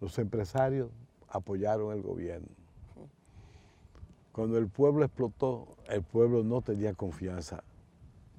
[0.00, 0.90] Los empresarios
[1.28, 2.48] apoyaron el gobierno.
[4.32, 7.62] Cuando el pueblo explotó, el pueblo no tenía confianza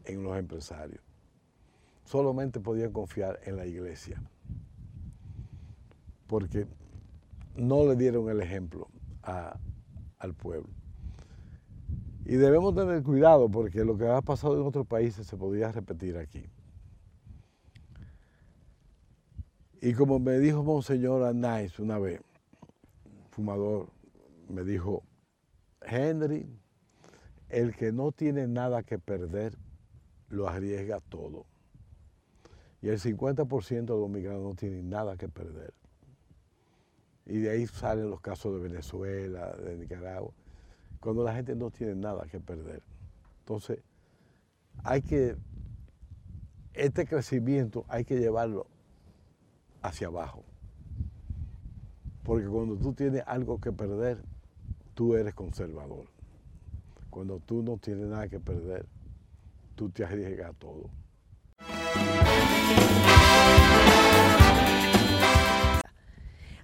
[0.06, 1.02] en los empresarios.
[2.06, 4.22] Solamente podían confiar en la iglesia.
[6.28, 6.68] Porque
[7.56, 8.88] no le dieron el ejemplo
[9.22, 10.70] al pueblo.
[12.26, 16.18] Y debemos tener cuidado porque lo que ha pasado en otros países se podría repetir
[16.18, 16.46] aquí.
[19.82, 22.22] Y como me dijo Monseñor Anais una vez,
[23.32, 23.90] fumador,
[24.48, 25.04] me dijo,
[25.82, 26.48] Henry,
[27.50, 29.58] el que no tiene nada que perder,
[30.34, 31.46] lo arriesga todo.
[32.82, 35.74] Y el 50% de los dominicanos no tienen nada que perder.
[37.26, 40.34] Y de ahí salen los casos de Venezuela, de Nicaragua,
[41.00, 42.82] cuando la gente no tiene nada que perder.
[43.40, 43.80] Entonces,
[44.84, 45.38] hay que,
[46.74, 48.68] este crecimiento hay que llevarlo
[49.82, 50.44] hacia abajo.
[52.24, 54.24] Porque cuando tú tienes algo que perder,
[54.94, 56.06] tú eres conservador.
[57.10, 58.86] Cuando tú no tienes nada que perder,
[59.76, 60.90] tú te arriesgas a todo.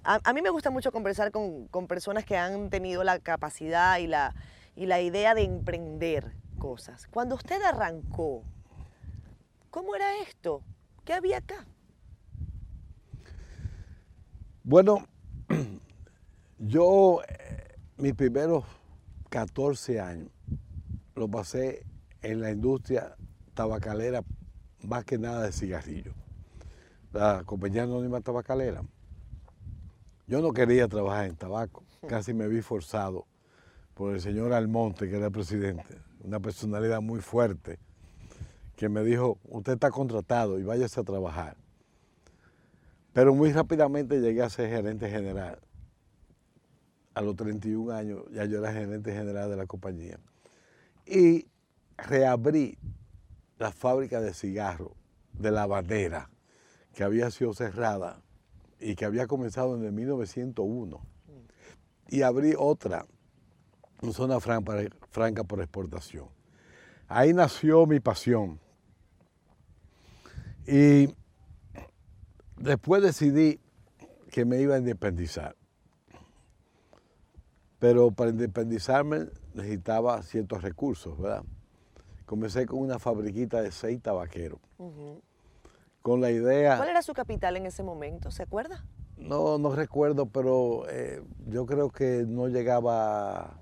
[0.02, 4.34] A, mí me gusta mucho conversar con, personas que han tenido la capacidad y la,
[4.74, 7.06] y la idea de emprender cosas.
[7.06, 8.42] Cuando usted arrancó,
[9.70, 10.62] ¿cómo era esto?
[11.04, 11.66] ¿Qué había acá?
[14.64, 15.06] Bueno,
[16.58, 18.64] yo eh, mis primeros
[19.28, 20.30] 14 años
[21.14, 21.84] lo pasé
[22.22, 23.16] en la industria
[23.54, 24.22] tabacalera,
[24.82, 26.14] más que nada de cigarrillos.
[27.12, 28.82] La compañía anónima tabacalera.
[30.26, 33.26] Yo no quería trabajar en tabaco, casi me vi forzado
[33.94, 37.78] por el señor Almonte, que era el presidente, una personalidad muy fuerte,
[38.76, 41.56] que me dijo, usted está contratado y váyase a trabajar.
[43.12, 45.58] Pero muy rápidamente llegué a ser gerente general.
[47.12, 50.18] A los 31 años ya yo era gerente general de la compañía.
[51.04, 51.46] Y
[52.06, 52.78] reabrí
[53.58, 54.92] la fábrica de cigarros
[55.32, 56.30] de la bandera,
[56.94, 58.22] que había sido cerrada
[58.78, 61.00] y que había comenzado en el 1901.
[62.08, 63.06] Y abrí otra
[64.02, 66.28] en zona franca por exportación.
[67.06, 68.58] Ahí nació mi pasión.
[70.66, 71.14] Y
[72.60, 73.58] Después decidí
[74.30, 75.56] que me iba a independizar.
[77.78, 81.42] Pero para independizarme necesitaba ciertos recursos, ¿verdad?
[82.30, 84.60] Comencé con una fabriquita de seis tabaqueros.
[86.00, 86.76] Con la idea...
[86.76, 88.30] ¿Cuál era su capital en ese momento?
[88.30, 88.84] ¿Se acuerda?
[89.16, 93.58] No, no recuerdo, pero eh, yo creo que no llegaba,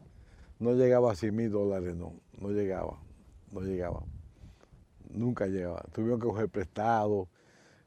[0.58, 2.98] no llegaba a 100 mil dólares, no, no llegaba,
[3.52, 4.02] no llegaba.
[5.08, 5.82] Nunca llegaba.
[5.94, 7.26] Tuvieron que coger prestado,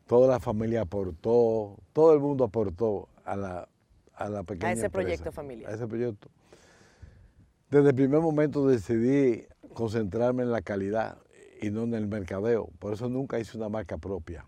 [0.08, 3.70] toda la familia aportó, todo el mundo aportó a la,
[4.16, 5.70] a la pequeña A ese proyecto familiar.
[5.70, 6.28] A ese proyecto.
[7.70, 11.18] Desde el primer momento decidí concentrarme en la calidad
[11.62, 12.70] y no en el mercadeo.
[12.80, 14.46] Por eso nunca hice una marca propia.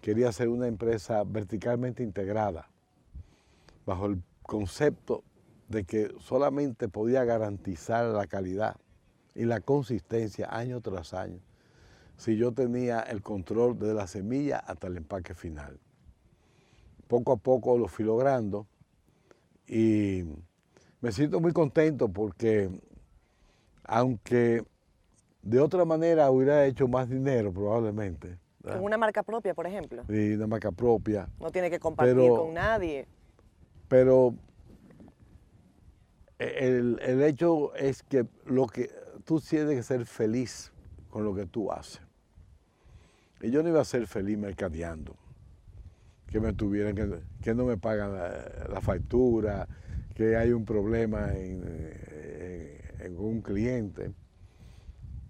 [0.00, 2.68] Quería ser una empresa verticalmente integrada,
[3.84, 5.24] bajo el concepto
[5.68, 8.76] de que solamente podía garantizar la calidad
[9.34, 11.40] y la consistencia año tras año
[12.18, 15.78] si yo tenía el control de la semilla hasta el empaque final.
[17.06, 18.66] Poco a poco lo fui logrando
[19.66, 20.24] y
[21.00, 22.70] me siento muy contento porque
[23.88, 24.62] aunque
[25.42, 28.38] de otra manera hubiera hecho más dinero probablemente.
[28.62, 30.04] Con una marca propia, por ejemplo.
[30.08, 31.28] Sí, una marca propia.
[31.40, 33.06] No tiene que compartir con nadie.
[33.88, 34.34] Pero
[36.38, 38.90] el, el, hecho es que lo que
[39.24, 40.70] tú tienes que ser feliz
[41.08, 42.02] con lo que tú haces.
[43.40, 45.16] Y yo no iba a ser feliz mercadeando.
[46.26, 49.66] Que me tuvieran, que, que no me pagan la, la, factura,
[50.14, 54.12] que hay un problema en, en, en un cliente.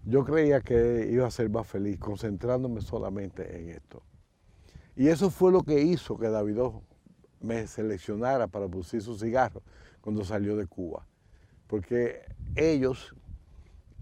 [0.05, 4.03] Yo creía que iba a ser más feliz concentrándome solamente en esto.
[4.97, 6.83] Y eso fue lo que hizo que Davidó
[7.41, 9.63] me seleccionara para producir su cigarro
[10.01, 11.07] cuando salió de Cuba.
[11.67, 12.23] Porque
[12.57, 13.15] ellos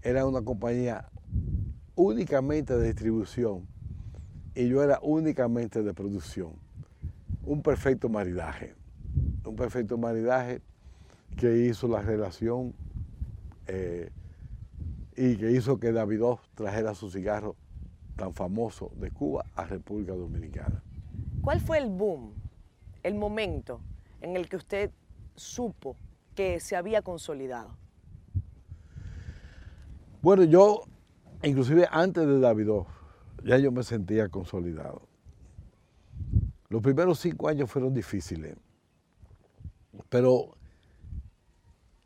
[0.01, 1.09] eran una compañía
[1.95, 3.67] únicamente de distribución
[4.55, 6.53] y yo era únicamente de producción.
[7.43, 8.75] Un perfecto maridaje.
[9.45, 10.61] Un perfecto maridaje
[11.35, 12.73] que hizo la relación
[13.67, 14.11] eh,
[15.15, 17.55] y que hizo que Davidoff trajera su cigarro
[18.15, 20.83] tan famoso de Cuba a República Dominicana.
[21.41, 22.33] ¿Cuál fue el boom,
[23.03, 23.81] el momento
[24.21, 24.91] en el que usted
[25.35, 25.95] supo
[26.35, 27.75] que se había consolidado?
[30.21, 30.83] Bueno, yo,
[31.43, 32.87] inclusive antes de Davidoff,
[33.43, 35.01] ya yo me sentía consolidado.
[36.69, 38.57] Los primeros cinco años fueron difíciles,
[40.09, 40.57] pero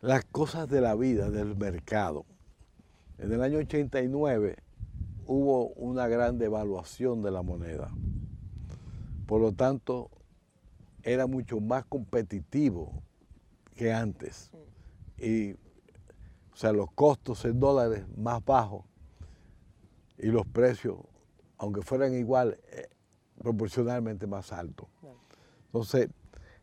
[0.02, 2.26] las cosas de la vida, del mercado.
[3.20, 4.58] En el año 89
[5.28, 7.92] hubo una gran devaluación de la moneda.
[9.28, 10.10] Por lo tanto,
[11.04, 13.04] era mucho más competitivo
[13.76, 14.52] que antes.
[15.20, 18.86] Y, o sea, los costos en dólares más bajos
[20.18, 20.98] y los precios,
[21.60, 22.90] aunque fueran igual, eh,
[23.38, 24.88] proporcionalmente más altos.
[25.68, 26.10] Entonces,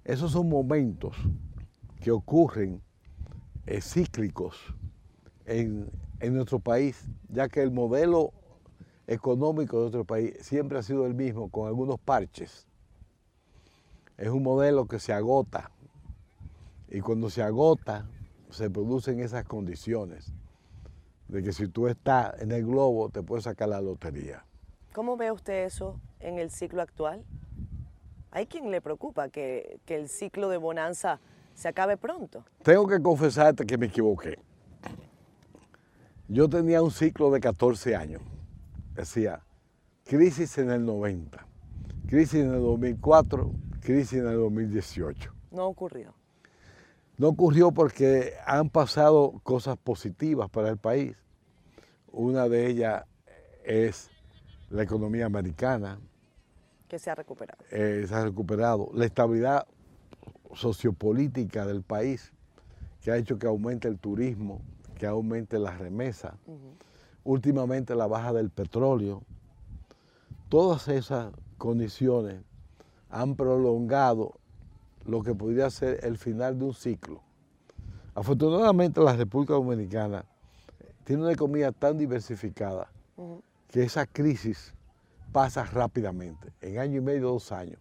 [0.05, 1.17] esos son momentos
[2.01, 2.83] que ocurren
[3.69, 4.57] eh, cíclicos
[5.45, 5.91] en,
[6.21, 8.33] en nuestro país, ya que el modelo
[9.07, 12.67] económico de nuestro país siempre ha sido el mismo, con algunos parches.
[14.17, 15.71] Es un modelo que se agota
[16.89, 18.07] y cuando se agota
[18.49, 20.33] se producen esas condiciones
[21.29, 24.47] de que si tú estás en el globo te puedes sacar la lotería.
[24.95, 27.23] ¿Cómo ve usted eso en el ciclo actual?
[28.31, 31.21] Hay quien le preocupa que, que el ciclo de bonanza
[31.59, 32.45] se acabe pronto.
[32.63, 34.39] Tengo que confesarte que me equivoqué.
[36.29, 38.23] Yo tenía un ciclo de 14 años.
[38.95, 39.41] Decía,
[40.05, 41.45] crisis en el 90,
[42.07, 43.51] crisis en el 2004,
[43.81, 45.35] crisis en el 2018.
[45.51, 46.15] No ocurrió.
[47.17, 51.17] No ocurrió porque han pasado cosas positivas para el país.
[52.13, 53.05] Una de ellas
[53.65, 54.11] es
[54.71, 55.99] la economía americana.
[56.87, 57.65] Que se ha recuperado.
[57.73, 58.91] Eh, se ha recuperado.
[58.95, 59.67] La estabilidad
[60.55, 62.33] sociopolítica del país,
[63.01, 64.61] que ha hecho que aumente el turismo,
[64.99, 66.37] que aumente la remesa.
[66.47, 66.75] Uh -huh.
[67.25, 69.23] Últimamente la baja del petróleo.
[70.49, 72.43] Todas esas condiciones
[73.11, 74.35] han prolongado
[75.05, 77.23] lo que podría ser el final de un ciclo.
[78.15, 80.25] Afortunadamente la República Dominicana
[81.05, 83.43] tiene una economía tan diversificada uh -huh.
[83.69, 84.75] que esa crisis
[85.33, 87.79] pasa rápidamente, en año y medio, dos años.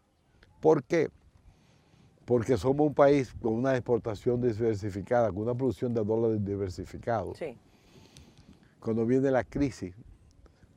[0.59, 1.09] ¿Por qué?
[2.27, 7.37] Porque somos un país con una exportación diversificada, con una producción de dólares diversificados.
[7.37, 7.57] Sí.
[8.81, 9.95] Cuando viene la crisis,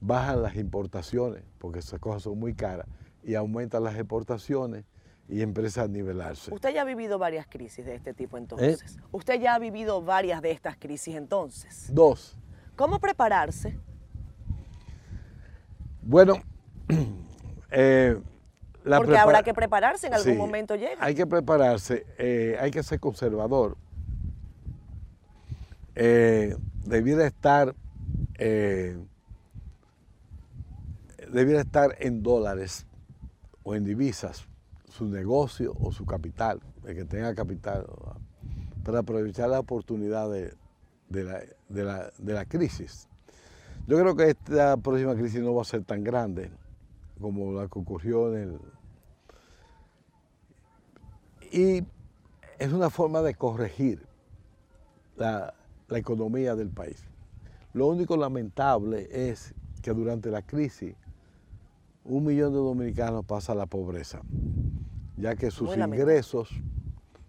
[0.00, 2.86] bajan las importaciones, porque esas cosas son muy caras,
[3.24, 4.84] y aumentan las exportaciones
[5.28, 6.54] y empieza a nivelarse.
[6.54, 8.96] Usted ya ha vivido varias crisis de este tipo entonces.
[8.96, 9.00] ¿Eh?
[9.10, 11.90] Usted ya ha vivido varias de estas crisis entonces.
[11.92, 12.38] Dos.
[12.76, 13.76] ¿Cómo prepararse?
[16.00, 16.34] Bueno,
[17.72, 18.20] eh,
[18.84, 21.04] la porque habrá que prepararse, en algún sí, momento llega.
[21.04, 23.76] Hay que prepararse, eh, hay que ser conservador.
[25.94, 27.74] Eh, debiera estar,
[31.30, 32.86] debiera estar en dólares
[33.62, 34.48] o en divisas
[34.90, 37.86] su negocio o su capital, el que tenga capital,
[38.84, 40.54] para aprovechar la oportunidad de,
[41.08, 43.08] de, la, de, la, de, la, crisis.
[43.86, 46.50] Yo creo que esta próxima crisis no va a ser tan grande
[47.20, 48.60] como la que ocurrió en el...
[51.52, 51.84] Y
[52.58, 54.06] es una forma de corregir
[55.16, 55.54] la,
[55.88, 57.04] la economía del país.
[57.72, 60.94] Lo único lamentable es que durante la crisis
[62.04, 64.22] un millón de dominicanos pasa a la pobreza,
[65.16, 66.50] ya que sus ingresos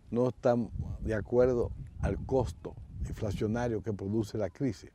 [0.10, 0.70] no están
[1.02, 2.76] de acuerdo al costo
[3.08, 4.92] inflacionario que produce la crisis.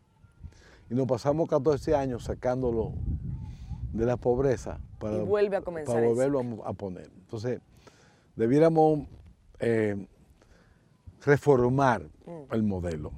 [0.88, 2.94] Y nos pasamos 14 años sacándolo
[3.96, 7.10] de la pobreza para, y vuelve a comenzar para volverlo a, a, poner.
[7.18, 7.60] Entonces,
[8.36, 9.06] debiéramos
[9.58, 10.06] eh,
[11.24, 12.54] reformar mm.
[12.54, 13.12] el modelo,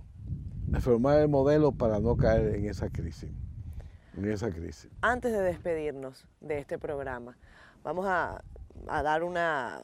[0.69, 3.31] reformar el modelo para no caer en esa crisis
[4.19, 4.91] en esa crisis.
[5.01, 7.37] Antes de despedirnos de este programa,
[7.83, 8.43] vamos a,
[8.89, 9.83] a, dar una...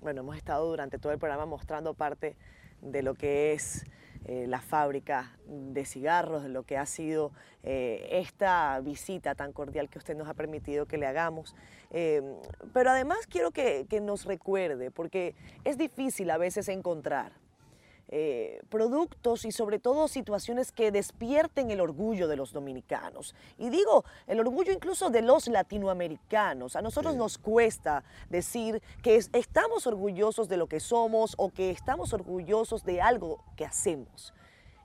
[0.00, 2.36] Bueno, hemos estado durante todo el programa mostrando parte
[2.80, 3.84] de lo que es
[4.24, 9.88] eh, la fábrica de cigarros, de lo que ha sido eh, esta visita tan cordial
[9.88, 11.54] que usted nos ha permitido que le hagamos.
[11.90, 17.32] pero además quiero que nos recuerde, porque es difícil a veces encontrar
[18.08, 23.34] eh, productos y sobre todo situaciones que despierten el orgullo de los dominicanos.
[23.58, 26.76] Y digo, el orgullo incluso de los latinoamericanos.
[26.76, 32.12] A nosotros nos cuesta decir que estamos orgullosos de lo que somos o que estamos
[32.12, 34.32] orgullosos de algo que hacemos.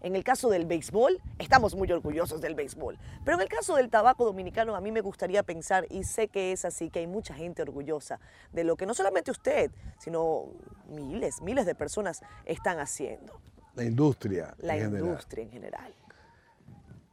[0.04, 3.00] En el caso del béisbol, estamos muy orgullosos del béisbol.
[3.24, 6.52] Pero en el caso del tabaco dominicano, a mí me gustaría pensar, y sé que
[6.52, 8.20] es así, que hay mucha gente orgullosa
[8.52, 10.48] de lo que no solamente usted, sino
[10.90, 13.40] miles, miles de personas están haciendo.
[13.76, 14.54] La industria.
[14.58, 15.96] La industria en general.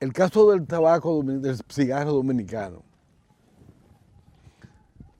[0.00, 2.82] El caso del tabaco, del cigarro dominicano,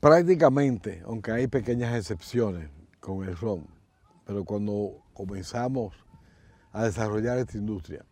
[0.01, 2.69] prácticamente, aunque hay pequeñas excepciones
[2.99, 3.65] con el ron,
[4.25, 5.95] pero cuando comenzamos
[6.73, 8.05] a desarrollar esta industria.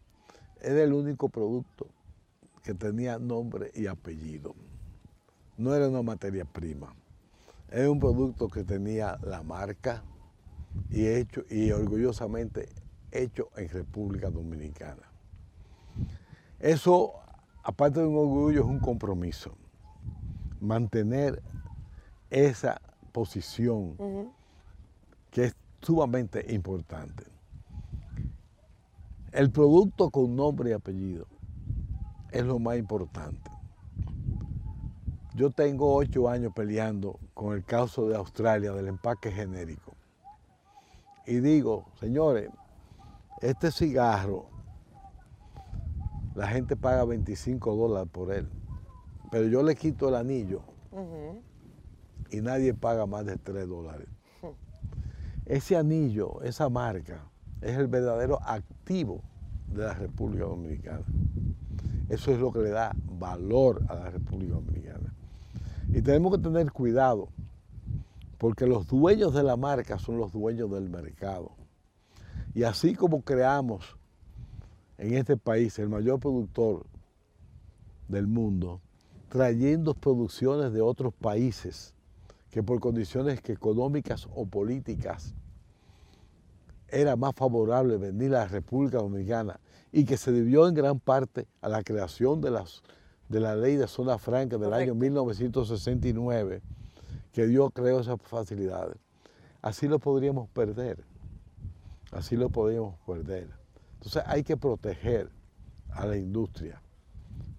[0.61, 1.89] Era el único producto
[2.63, 4.55] que tenía nombre y apellido.
[5.57, 6.95] No era una materia prima.
[7.71, 10.03] Era un producto que tenía la marca
[10.91, 12.69] y hecho y orgullosamente
[13.11, 15.03] hecho en República Dominicana.
[16.59, 17.15] Eso,
[17.63, 19.57] aparte de un orgullo, es un compromiso.
[20.61, 21.43] Mantener
[22.31, 22.81] esa
[23.13, 23.97] posición
[25.31, 27.25] que es sumamente importante.
[29.33, 31.27] El producto con nombre y apellido
[32.31, 33.51] es lo más importante.
[35.35, 39.95] Yo tengo ocho años peleando con el caso de Australia del empaque genérico.
[41.27, 42.51] Y digo, señores,
[43.43, 44.47] este cigarro,
[46.35, 48.49] la gente paga 25 dólares por él,
[49.31, 50.63] pero yo le quito el anillo
[52.31, 54.09] y nadie paga más de 3 dólares.
[55.45, 59.23] Ese anillo, esa marca, es el verdadero activo
[59.73, 61.05] de la República Dominicana.
[62.09, 65.15] Eso es lo que le da valor a la República Dominicana.
[65.93, 67.29] Y tenemos que tener cuidado,
[68.39, 71.53] porque los dueños de la marca son los dueños del mercado.
[72.55, 73.97] Y así como creamos
[74.97, 76.87] en este país el mayor productor
[78.09, 78.81] del mundo,
[79.29, 81.95] trayendo producciones de otros países
[82.51, 85.35] que por condiciones económicas o políticas
[86.89, 89.61] era más favorable venir a la República Dominicana
[89.93, 92.83] y que se debió en gran parte a la creación de, las,
[93.29, 96.63] de la ley de zona franca del año 1969,
[97.33, 98.97] que dio, creo, esas facilidades.
[99.63, 101.05] Así lo podríamos perder,
[102.13, 103.49] así lo podríamos perder.
[103.95, 105.31] Entonces hay que proteger
[105.91, 106.81] a la industria,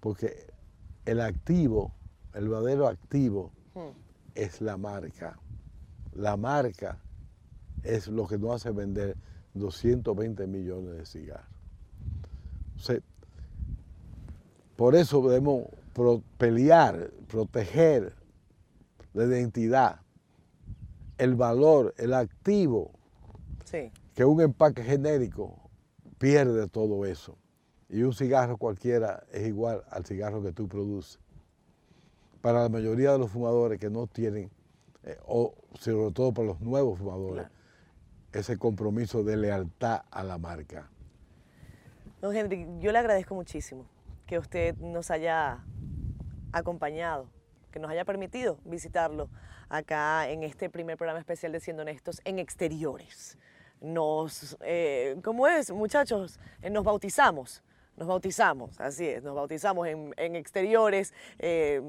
[0.00, 0.46] porque
[1.04, 1.92] el activo,
[2.34, 3.90] el verdadero activo, hmm.
[4.34, 5.38] es la marca.
[6.12, 6.98] La marca
[7.82, 9.16] es lo que nos hace vender
[9.54, 11.46] 220 millones de cigarros.
[14.76, 15.66] por eso debemos
[16.38, 18.14] pelear, proteger
[19.12, 20.00] la identidad,
[21.18, 22.92] el valor, el activo,
[24.14, 25.70] que un empaque genérico
[26.18, 27.36] pierde todo eso.
[27.88, 31.18] Y un cigarro cualquiera es igual al cigarro que tú produces.
[32.40, 34.50] Para la mayoría de los fumadores que no tienen,
[35.02, 37.46] eh, o sobre todo para los nuevos fumadores,
[38.32, 40.88] ese compromiso de lealtad a la marca.
[42.20, 43.86] Don Henry, yo le agradezco muchísimo
[44.26, 45.64] que usted nos haya
[46.52, 47.28] acompañado,
[47.70, 49.28] que nos haya permitido visitarlo
[49.68, 53.38] acá en este primer programa especial de Siendo Honestos en exteriores.
[53.80, 56.38] Nos, eh, ¿cómo es, muchachos?
[56.60, 57.62] Eh, nos bautizamos.
[57.96, 61.12] Nos bautizamos, así es, nos bautizamos en, exteriores.
[61.38, 61.82] Eh,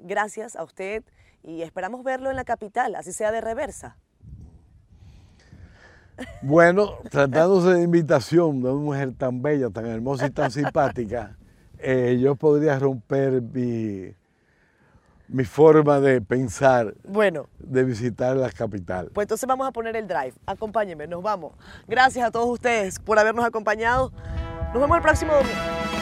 [0.00, 1.02] gracias a usted
[1.42, 3.96] y esperamos verlo en la capital, así sea de reversa.
[6.42, 11.36] Bueno, tratándose de invitación de una mujer tan bella, tan hermosa y tan simpática,
[11.78, 14.14] eh, yo podría romper mi,
[15.28, 19.10] mi forma de pensar bueno, de visitar la capital.
[19.12, 20.34] Pues entonces vamos a poner el drive.
[20.46, 21.52] Acompáñenme, nos vamos.
[21.86, 24.12] Gracias a todos ustedes por habernos acompañado.
[24.72, 25.95] Nos vemos el próximo domingo.